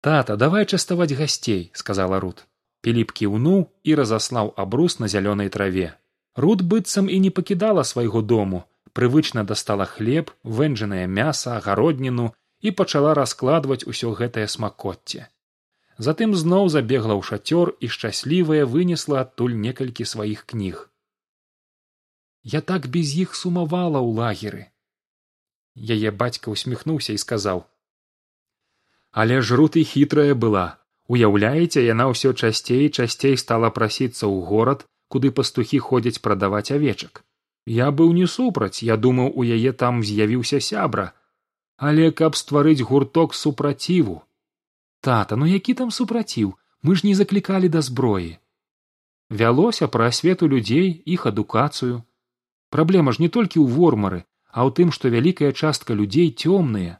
Тата 0.00 0.36
давай 0.36 0.66
частаваць 0.66 1.12
гасцей 1.12 1.70
сказала 1.72 2.20
руд 2.20 2.46
піліп 2.84 3.12
кіўнуў 3.16 3.60
і 3.82 3.94
разаслаў 4.00 4.52
абрус 4.56 4.98
на 5.00 5.08
зялёнай 5.08 5.48
траве. 5.48 5.96
Руд 6.36 6.62
быццам 6.62 7.08
і 7.08 7.20
не 7.20 7.30
пакідала 7.30 7.84
свайго 7.84 8.22
дому 8.22 8.64
прывычна 8.92 9.44
дастала 9.44 9.84
хлеб 9.84 10.32
вэнджанае 10.42 11.06
мяса 11.06 11.56
агародніну 11.58 12.32
і 12.60 12.70
пачала 12.70 13.14
раскладваць 13.14 13.86
усё 13.88 14.12
гэтае 14.18 14.48
смакоцце 14.48 15.28
затым 15.98 16.34
зноў 16.34 16.68
забегла 16.68 17.14
ў 17.14 17.22
шацёр 17.22 17.74
і 17.80 17.88
шчаслівая 17.88 18.66
вынесла 18.66 19.22
адтуль 19.22 19.54
некалькі 19.54 20.04
сваіх 20.04 20.44
кніг. 20.46 20.90
Я 22.42 22.60
так 22.60 22.86
без 22.88 23.14
іх 23.16 23.34
сумавала 23.34 24.02
ў 24.02 24.10
лагеры 24.18 24.62
яе 25.76 26.10
бацька 26.10 26.50
усміхнуўся 26.50 27.12
і 27.12 27.18
сказаў 27.18 27.64
але 29.14 29.42
жрут 29.42 29.76
і 29.76 29.84
хітрая 29.84 30.34
была. 30.34 30.82
Уяўляеце 31.06 31.84
яна 31.86 32.10
ўсё 32.10 32.32
часцей 32.34 32.90
часцей 32.90 33.36
стала 33.38 33.70
прасіцца 33.70 34.26
ў 34.26 34.42
горад 34.50 34.84
куды 35.08 35.30
пастухі 35.30 35.78
ходзяць 35.78 36.18
прадаваць 36.24 36.74
авечак. 36.74 37.22
Я 37.66 37.90
быў 37.94 38.10
не 38.16 38.26
супраць 38.26 38.82
я 38.82 38.96
думаў 38.96 39.30
у 39.38 39.46
яе 39.46 39.72
там 39.84 40.02
з'явіўся 40.02 40.58
сябра. 40.58 41.12
Але 41.78 42.10
каб 42.10 42.34
стварыць 42.40 42.82
гурток 42.82 43.38
супраціву 43.38 44.22
тата 45.00 45.36
ну 45.36 45.46
які 45.46 45.74
там 45.78 45.90
супраціў? 45.90 46.54
Мы 46.82 46.96
ж 46.96 47.06
не 47.06 47.14
заклікалі 47.14 47.68
да 47.68 47.80
зброі 47.86 48.38
вялося 49.30 49.86
пра 49.88 50.10
асвету 50.10 50.48
людзей 50.48 50.90
іх 51.06 51.26
адукацыю. 51.26 52.02
Праблема 52.70 53.12
ж 53.12 53.22
не 53.22 53.28
толькі 53.28 53.62
ў 53.62 53.70
вормары 53.78 54.24
а 54.54 54.62
ў 54.66 54.70
тым 54.78 54.92
што 54.94 55.10
вялікая 55.14 55.50
частка 55.52 55.96
людзей 55.98 56.30
цёмныя 56.30 56.98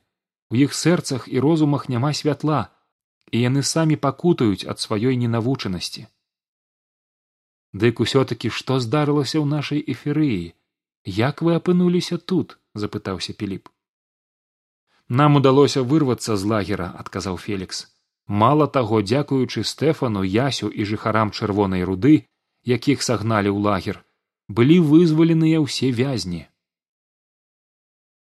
у 0.50 0.58
іх 0.58 0.74
сэрцах 0.78 1.28
і 1.30 1.42
розумах 1.44 1.86
няма 1.92 2.10
святла 2.20 2.62
і 3.30 3.42
яны 3.42 3.62
самі 3.70 3.96
пакутаюць 4.06 4.66
ад 4.72 4.82
сваёй 4.82 5.14
ненавучанасці. 5.22 6.02
Дык 7.82 8.02
усё 8.04 8.24
такі 8.32 8.50
што 8.58 8.78
здарылася 8.82 9.38
ў 9.38 9.46
нашай 9.54 9.80
эферыі 9.94 10.54
як 11.18 11.42
вы 11.46 11.54
апынуліся 11.60 12.18
тут 12.32 12.58
запытаўся 12.74 13.34
піліп. 13.42 13.70
Нам 15.08 15.36
удалося 15.36 15.82
вырвацца 15.82 16.36
з 16.36 16.50
лагера 16.52 16.88
адказаў 17.02 17.38
фелікс. 17.44 17.86
Мала 18.26 18.66
таго 18.78 19.02
дзякуючы 19.04 19.62
стэфану 19.70 20.24
ясю 20.24 20.70
і 20.72 20.88
жыхарам 20.90 21.30
чырвонай 21.30 21.84
руды 21.84 22.14
якіх 22.64 23.06
сагналі 23.10 23.52
ў 23.52 23.60
лагер 23.68 24.00
былі 24.48 24.80
вызваленыя 24.90 25.60
ўсе 25.60 25.92
вязні 25.92 26.42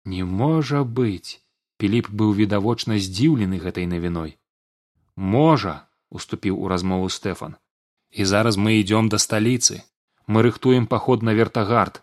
не 0.05 0.23
можа 0.23 0.83
быць 0.83 1.41
піліп 1.81 2.09
быў 2.09 2.33
відавочна 2.39 2.97
здзіўлены 3.05 3.59
гэтай 3.65 3.85
навіной. 3.91 4.37
Можа 5.15 5.75
уступіў 6.09 6.57
у 6.61 6.67
размову 6.67 7.09
стэфан. 7.09 7.55
І 8.11 8.25
зараз 8.25 8.57
мы 8.57 8.79
ідём 8.81 9.09
да 9.09 9.17
сталіцы. 9.17 9.81
Мы 10.27 10.41
рыхтуем 10.41 10.87
паход 10.87 11.23
на 11.23 11.33
вертагард. 11.33 12.01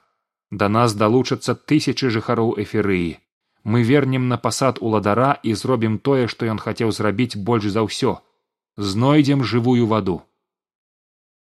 Да 0.50 0.68
нас 0.68 0.94
далучацца 0.94 1.54
тысячы 1.54 2.10
жыхароў 2.10 2.58
эферыі 2.64 3.22
мы 3.64 3.82
вернем 3.82 4.28
на 4.28 4.36
пасад 4.38 4.78
уладара 4.80 5.38
і 5.42 5.54
зробім 5.54 5.98
тое 5.98 6.26
што 6.26 6.46
ён 6.46 6.58
хацеў 6.58 6.90
зрабіць 6.90 7.36
больш 7.36 7.70
за 7.70 7.86
ўсё. 7.86 8.18
Знойдзем 8.76 9.44
жывую 9.44 9.86
ваду 9.86 10.22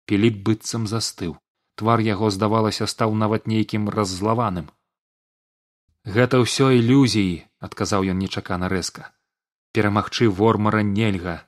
піліп 0.06 0.36
быццам 0.46 0.86
застыў. 0.86 1.36
Твар 1.74 2.00
яго 2.00 2.30
здавалася 2.30 2.86
стаў 2.86 3.14
нават 3.22 3.46
нейкім 3.50 3.88
раззлаваным 3.90 4.70
гэта 6.06 6.38
ўсё 6.42 6.70
ілюзіі 6.78 7.42
адказаў 7.58 8.06
ён 8.14 8.22
нечакана 8.22 8.70
рэзка. 8.70 9.10
Перамагчы 9.74 10.30
вормара 10.30 10.82
нельга 10.86 11.42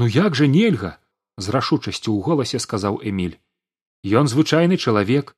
ну 0.00 0.06
як 0.06 0.34
жа 0.34 0.46
нельга 0.50 0.90
з 1.36 1.52
рашучасцю 1.54 2.10
ў 2.12 2.20
голасе 2.26 2.58
сказаў 2.64 3.00
эмиль 3.12 3.38
ён 4.20 4.30
звычайны 4.32 4.76
чалавек. 4.76 5.36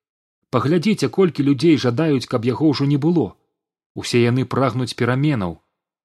Паглядзіце 0.55 1.09
колькі 1.09 1.45
людзей 1.49 1.79
жадаюць 1.85 2.29
каб 2.33 2.45
яго 2.45 2.69
ўжо 2.73 2.85
не 2.89 2.99
было. 3.05 3.25
Усе 3.95 4.21
яны 4.23 4.45
прагнуць 4.45 4.93
пераменаў. 5.01 5.57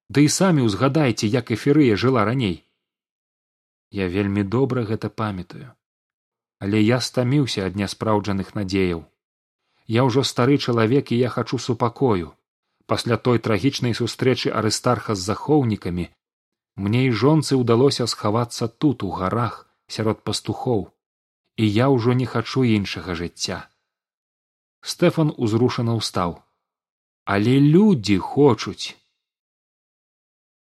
Ды 0.08 0.24
і 0.24 0.32
самі 0.36 0.64
ўзгадайце 0.68 1.28
як 1.28 1.52
эферыя 1.56 1.96
жыла 1.96 2.24
раней 2.24 2.64
я 3.90 4.08
вельмі 4.08 4.42
добра 4.42 4.84
гэта 4.88 5.08
памятаю. 5.08 5.72
Але 6.58 6.80
я 6.82 7.00
стаміўся 7.00 7.64
ад 7.68 7.76
няспраўджаных 7.80 8.54
надзеяў 8.58 9.04
я 9.88 10.04
ўжо 10.08 10.24
стары 10.30 10.58
чалавек 10.58 11.12
і 11.12 11.18
я 11.18 11.28
хачу 11.28 11.58
супакою. 11.58 12.34
Пасля 12.86 13.16
той 13.16 13.38
трагічнай 13.38 13.96
сустрэчы 13.96 14.52
арыстарха 14.60 15.16
з 15.16 15.24
захоўнікамі 15.30 16.06
мне 16.76 17.00
і 17.08 17.16
жонцы 17.22 17.58
ўдалося 17.60 18.06
схавацца 18.06 18.68
тут 18.68 19.02
у 19.02 19.10
гарах 19.10 19.66
сярод 19.88 20.22
пастухоў 20.22 20.86
і 21.56 21.64
я 21.66 21.88
ўжо 21.92 22.14
не 22.14 22.26
хачу 22.26 22.62
іншага 22.64 23.18
жыцця 23.18 23.66
стэфан 24.80 25.32
узрушана 25.36 25.96
ўстаў. 25.98 26.38
Але 27.28 27.58
людзі 27.60 28.16
хочуць! 28.18 28.96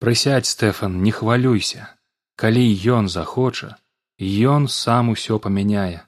Прысядь 0.01 0.47
стэфан 0.47 1.03
не 1.03 1.13
хвалюйся. 1.13 1.93
Калі 2.37 2.65
ён 2.97 3.09
захоча 3.09 3.77
ён 4.21 4.69
сам 4.69 5.13
усё 5.13 5.39
памяняе 5.41 6.05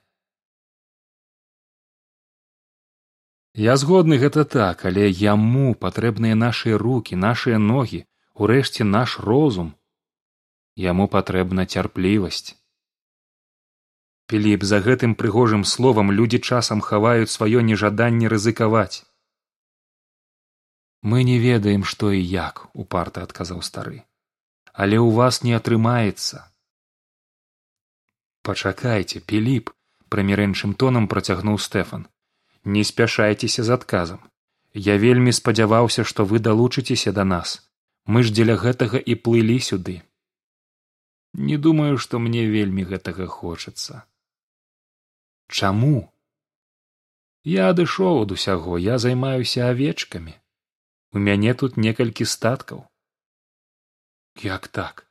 я 3.59 3.75
згодны 3.77 4.19
гэта 4.23 4.45
так 4.45 4.85
але 4.91 5.09
яму 5.11 5.75
патрэбныя 5.75 6.39
нашыя 6.39 6.79
руки 6.79 7.19
нашыя 7.19 7.59
ногі 7.59 8.05
урэшце 8.39 8.85
наш 8.85 9.19
розум. 9.19 9.75
Яму 10.79 11.09
патрэбна 11.11 11.67
цярплівасць. 11.67 12.55
Піліп 14.31 14.63
за 14.71 14.79
гэтым 14.85 15.15
прыгожым 15.19 15.65
словам 15.65 16.13
людзі 16.13 16.39
часам 16.39 16.81
хаваюць 16.89 17.33
сваё 17.35 17.65
нежаданне 17.71 18.29
рызыкаваць. 18.31 19.03
Мы 21.03 21.25
не 21.25 21.39
ведаем 21.43 21.83
што 21.83 22.13
і 22.13 22.23
як 22.23 22.69
упарта 22.75 23.27
адказаў 23.27 23.63
стары. 23.63 24.05
Але 24.73 25.03
ў 25.03 25.11
вас 25.19 25.43
не 25.43 25.59
атрымаецца 25.59 26.47
пачакайце 28.49 29.21
піліп 29.31 29.75
прымірэнчым 30.15 30.73
тонам 30.83 31.09
працягнуў 31.13 31.59
стэфан 31.65 32.07
не 32.77 32.85
спяшайцеся 32.91 33.65
з 33.69 33.79
адказам. 33.79 34.21
Я 34.89 34.99
вельмі 35.07 35.33
спадзяваўся 35.41 36.05
што 36.05 36.29
вы 36.33 36.45
далучыцеся 36.51 37.17
да 37.21 37.25
нас. 37.37 37.57
Мы 38.05 38.23
ж 38.27 38.37
дзеля 38.37 38.61
гэтага 38.67 39.01
і 39.01 39.19
плылі 39.25 39.59
сюды 39.71 40.03
не 41.35 41.57
думаю 41.57 41.99
што 41.99 42.19
мне 42.19 42.45
вельмі 42.47 42.85
гэтага 42.85 43.27
хочацца 43.27 44.05
чаму? 45.49 46.13
Я 47.45 47.69
адышоў 47.73 48.23
ад 48.23 48.33
усяго 48.37 48.79
я 48.79 48.99
займаюся 48.99 49.69
авечкамі. 49.69 50.35
У 51.13 51.19
мяне 51.19 51.55
тут 51.55 51.77
некалькі 51.77 52.25
статкаў 52.25 52.85
як 54.43 54.69
так? 54.69 55.07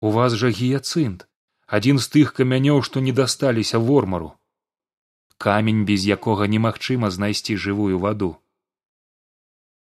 У 0.00 0.10
вас 0.10 0.32
жа 0.32 0.48
гіяцынт 0.48 1.26
адзін 1.66 1.98
з 1.98 2.08
тых 2.14 2.32
камянёў 2.36 2.82
што 2.86 3.00
не 3.00 3.12
дасталіся 3.12 3.78
вормару 3.78 4.32
камень 5.40 5.84
без 5.88 6.04
якога 6.04 6.44
немагчыма 6.52 7.08
знайсці 7.08 7.56
жывую 7.56 7.98
ваду. 7.98 8.36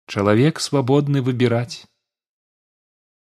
Чалавек 0.05 0.61
свабодны 0.61 1.25
выбіраць. 1.25 1.89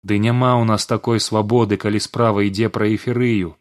Ды 0.07 0.19
няма 0.23 0.55
ў 0.55 0.63
нас 0.71 0.87
такой 0.87 1.19
свабоды 1.19 1.75
калі 1.83 1.99
справа 2.07 2.47
ідзе 2.47 2.71
пра 2.71 2.87
эферыю 2.95 3.59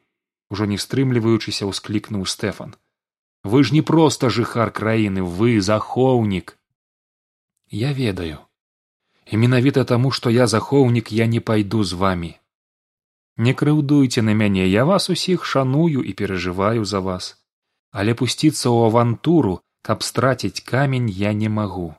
ужо 0.55 0.71
не 0.71 0.79
стрымліваючыся 0.79 1.67
ўсклікнуў 1.67 2.31
стэфан. 2.31 2.79
Вы 3.43 3.65
ж 3.67 3.75
не 3.75 3.83
проста 3.83 4.31
жыхар 4.31 4.71
краіны 4.71 5.27
вы 5.27 5.59
захоўнік. 5.59 6.57
Я 7.71 7.93
ведаю. 7.93 8.39
І 9.27 9.41
менавіта 9.45 9.83
таму 9.83 10.15
што 10.15 10.31
я 10.31 10.47
захоўнік 10.47 11.11
я 11.11 11.27
не 11.27 11.41
пайду 11.41 11.83
з 11.83 11.99
вамі. 11.99 12.37
Не 13.37 13.53
крыўдуйце 13.63 14.23
на 14.23 14.35
мяне 14.43 14.69
я 14.69 14.85
вас 14.85 15.11
усіх 15.11 15.45
шаную 15.45 16.05
і 16.05 16.13
перажываю 16.23 16.85
за 16.85 17.01
вас 17.01 17.35
але 17.95 18.15
пусціцца 18.19 18.67
ў 18.67 18.91
авантуру 18.91 19.61
каб 19.87 20.03
страціць 20.03 20.65
камень 20.71 21.07
я 21.13 21.33
не 21.33 21.49
магу. 21.49 21.95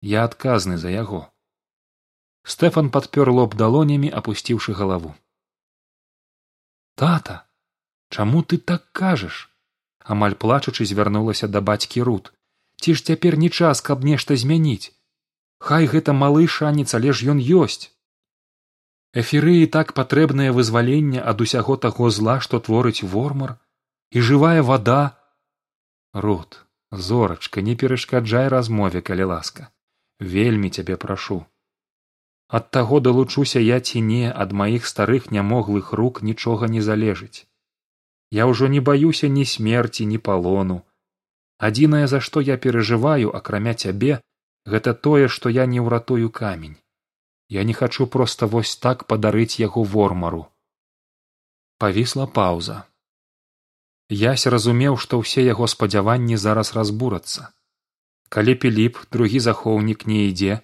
Я 0.00 0.24
адказны 0.28 0.78
за 0.78 0.90
яго. 0.94 1.26
Стэфан 2.52 2.88
падпёр 2.94 3.30
лоб 3.38 3.56
далонямі 3.62 4.08
апусціўшы 4.20 4.72
галаву. 4.78 5.12
Тата 6.94 7.44
чаму 8.08 8.42
ты 8.42 8.56
так 8.56 8.86
кажаш? 8.92 9.50
Амаль 10.14 10.38
плачучы 10.46 10.86
звярнулася 10.88 11.50
да 11.50 11.60
бацькі 11.60 12.06
рут. 12.08 12.32
Ці 12.80 12.94
ж 12.94 13.04
цяпер 13.10 13.36
не 13.36 13.50
час 13.50 13.84
каб 13.90 14.06
нешта 14.06 14.38
змяніць? 14.38 14.94
Хай 15.58 15.90
гэта 15.92 16.14
малы 16.14 16.46
шанец 16.46 16.94
але 16.94 17.12
ж 17.12 17.34
ён 17.34 17.42
ёсць! 17.42 17.90
Эферыі 19.12 19.66
так 19.66 19.92
патрэбнае 19.98 20.50
вызваленне 20.56 21.20
ад 21.20 21.44
усяго 21.44 21.76
таго 21.76 22.10
зла 22.14 22.40
што 22.40 22.62
творыць 22.62 23.02
вормар 23.02 23.58
і 24.14 24.22
жывая 24.22 24.62
вада 24.62 25.17
рут 26.12 26.64
зорачка 26.90 27.60
не 27.60 27.76
перашкаджай 27.76 28.48
размове 28.48 29.00
калі 29.00 29.24
ласка. 29.34 29.68
Вельмі 30.20 30.70
цябе 30.70 30.96
прашу. 30.96 31.44
Ад 32.48 32.70
таго 32.70 33.00
далучуся 33.00 33.60
я 33.60 33.80
ці 33.80 34.00
не 34.00 34.32
ад 34.32 34.52
маіх 34.52 34.86
старых 34.88 35.30
нямоглых 35.30 35.92
рук 35.92 36.22
нічога 36.22 36.68
не 36.68 36.80
залежыць. 36.80 37.46
Я 38.30 38.46
ўжо 38.46 38.68
не 38.68 38.80
баюся 38.80 39.28
ні 39.28 39.44
смерці 39.44 40.06
ні 40.06 40.18
палону. 40.18 40.82
Адзінае 41.58 42.06
за 42.08 42.20
што 42.20 42.40
я 42.40 42.56
перажываю 42.56 43.34
акрамя 43.36 43.74
цябе 43.74 44.20
гэта 44.64 44.94
тое 44.94 45.28
што 45.28 45.48
я 45.48 45.66
не 45.66 45.80
ўратую 45.80 46.30
камень. 46.30 46.76
Я 47.48 47.64
не 47.64 47.74
хачу 47.76 48.06
проста 48.06 48.46
вось 48.46 48.76
так 48.76 49.04
падарыць 49.04 49.60
яго 49.60 49.84
вормару. 49.84 50.46
Павісла 51.78 52.26
паўза 52.26 52.87
ясь 54.10 54.46
разумеў 54.46 54.96
што 54.96 55.20
ўсе 55.20 55.44
яго 55.44 55.66
спадзяванні 55.68 56.36
зараз 56.36 56.72
разбурацца. 56.72 57.52
Калі 58.28 58.54
піліп 58.54 58.98
другі 59.12 59.40
захоўнік 59.40 60.06
не 60.06 60.28
ідзе 60.28 60.60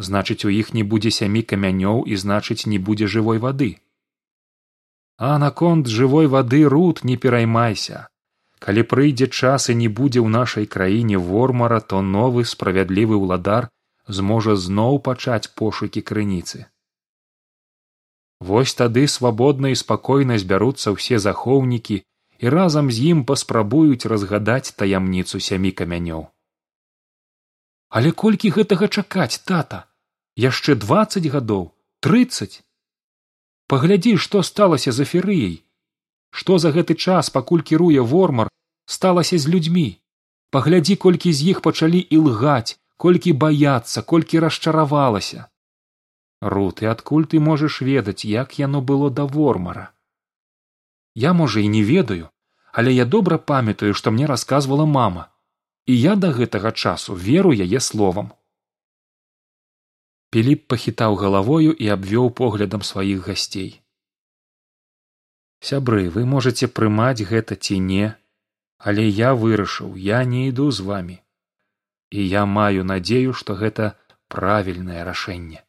значыць 0.00 0.44
у 0.48 0.50
іх 0.50 0.72
не 0.74 0.82
будзе 0.82 1.10
сямі 1.10 1.42
камянёў 1.42 2.04
і 2.08 2.16
значыць 2.16 2.66
не 2.66 2.78
будзе 2.78 3.06
жывой 3.06 3.38
вады. 3.38 3.76
А 5.18 5.38
наконт 5.38 5.86
жывой 5.86 6.26
вады 6.26 6.64
руд 6.64 7.00
не 7.04 7.16
пераймайся. 7.16 8.08
Калі 8.58 8.82
прыйдзе 8.82 9.28
час 9.28 9.68
і 9.68 9.74
не 9.74 9.88
будзе 9.88 10.20
ў 10.20 10.28
нашай 10.28 10.66
краіне 10.66 11.18
вормара 11.18 11.80
то 11.80 12.00
новы 12.00 12.44
справядлівы 12.44 13.16
ўладар 13.20 13.68
зможа 14.08 14.56
зноў 14.56 15.00
пачаць 15.00 15.52
пошукі 15.60 16.00
крыніцы. 16.00 16.66
Вось 18.40 18.74
тады 18.74 19.06
свабодна 19.06 19.72
і 19.72 19.76
спакойна 19.76 20.38
збяруцца 20.40 20.96
ўсе 20.96 21.20
захоўнікі 21.20 22.00
і 22.40 22.48
разам 22.48 22.90
з 22.90 23.12
ім 23.12 23.24
паспрабуюць 23.28 24.08
разгадаць 24.12 24.72
таямніцу 24.82 25.40
сямі 25.46 25.72
камянёў. 25.80 26.22
Але 27.90 28.12
колькі 28.22 28.52
гэтага 28.56 28.88
чакаць 28.88 29.44
тата? 29.44 29.84
Яшчэ 30.40 30.76
дваццаць 30.84 31.28
гадоў 31.34 31.64
трыццаць? 32.00 32.64
Паглядзі 33.68 34.16
што 34.24 34.42
сталася 34.50 34.92
за 34.92 35.04
ферыяй 35.04 35.60
што 36.30 36.58
за 36.62 36.70
гэты 36.70 36.94
час 36.94 37.30
пакуль 37.36 37.66
кіруе 37.70 38.00
вормар 38.00 38.48
сталася 38.86 39.38
з 39.38 39.50
людзьмі? 39.54 39.88
Паглядзі 40.50 40.96
колькі 41.04 41.32
з 41.34 41.52
іх 41.52 41.62
пачалі 41.66 42.00
ілгаць 42.18 42.78
колькі 42.96 43.32
баяцца 43.44 44.02
колькі 44.02 44.42
расчаравалася. 44.46 45.46
Руты 46.40 46.86
адкуль 46.90 47.26
ты 47.30 47.40
можаш 47.40 47.80
ведаць 47.84 48.24
як 48.24 48.58
яно 48.58 48.80
было 48.80 49.10
да 49.10 49.24
вормара 49.24 49.90
я 51.14 51.32
можа 51.32 51.60
і 51.60 51.68
не 51.68 51.84
ведаю 51.84 52.28
але 52.72 52.92
я 52.94 53.04
добра 53.04 53.38
памятаю 53.38 53.94
што 53.94 54.10
мне 54.10 54.26
расказвала 54.26 54.86
мама 54.86 55.28
і 55.86 55.96
я 56.00 56.14
да 56.16 56.30
гэтага 56.36 56.72
часу 56.72 57.14
веру 57.14 57.52
яе 57.52 57.80
словам. 57.80 58.32
Піліп 60.30 60.66
пахітаў 60.70 61.16
галавою 61.18 61.72
і 61.74 61.88
абвёў 61.94 62.30
поглядам 62.40 62.82
сваіх 62.86 63.26
гасцей. 63.26 63.82
Сябры 65.60 66.08
вы 66.08 66.24
можете 66.24 66.68
прымаць 66.68 67.26
гэта 67.32 67.56
ці 67.56 67.80
не 67.86 68.12
але 68.78 69.08
я 69.08 69.34
вырашыў 69.40 69.96
я 69.96 70.22
не 70.24 70.46
іду 70.48 70.70
з 70.70 70.86
вами 70.90 71.16
і 72.10 72.28
я 72.28 72.46
маю 72.46 72.86
надзею 72.92 73.34
што 73.40 73.58
гэта 73.62 73.90
правільнае 74.34 75.02
рашэнне 75.04 75.60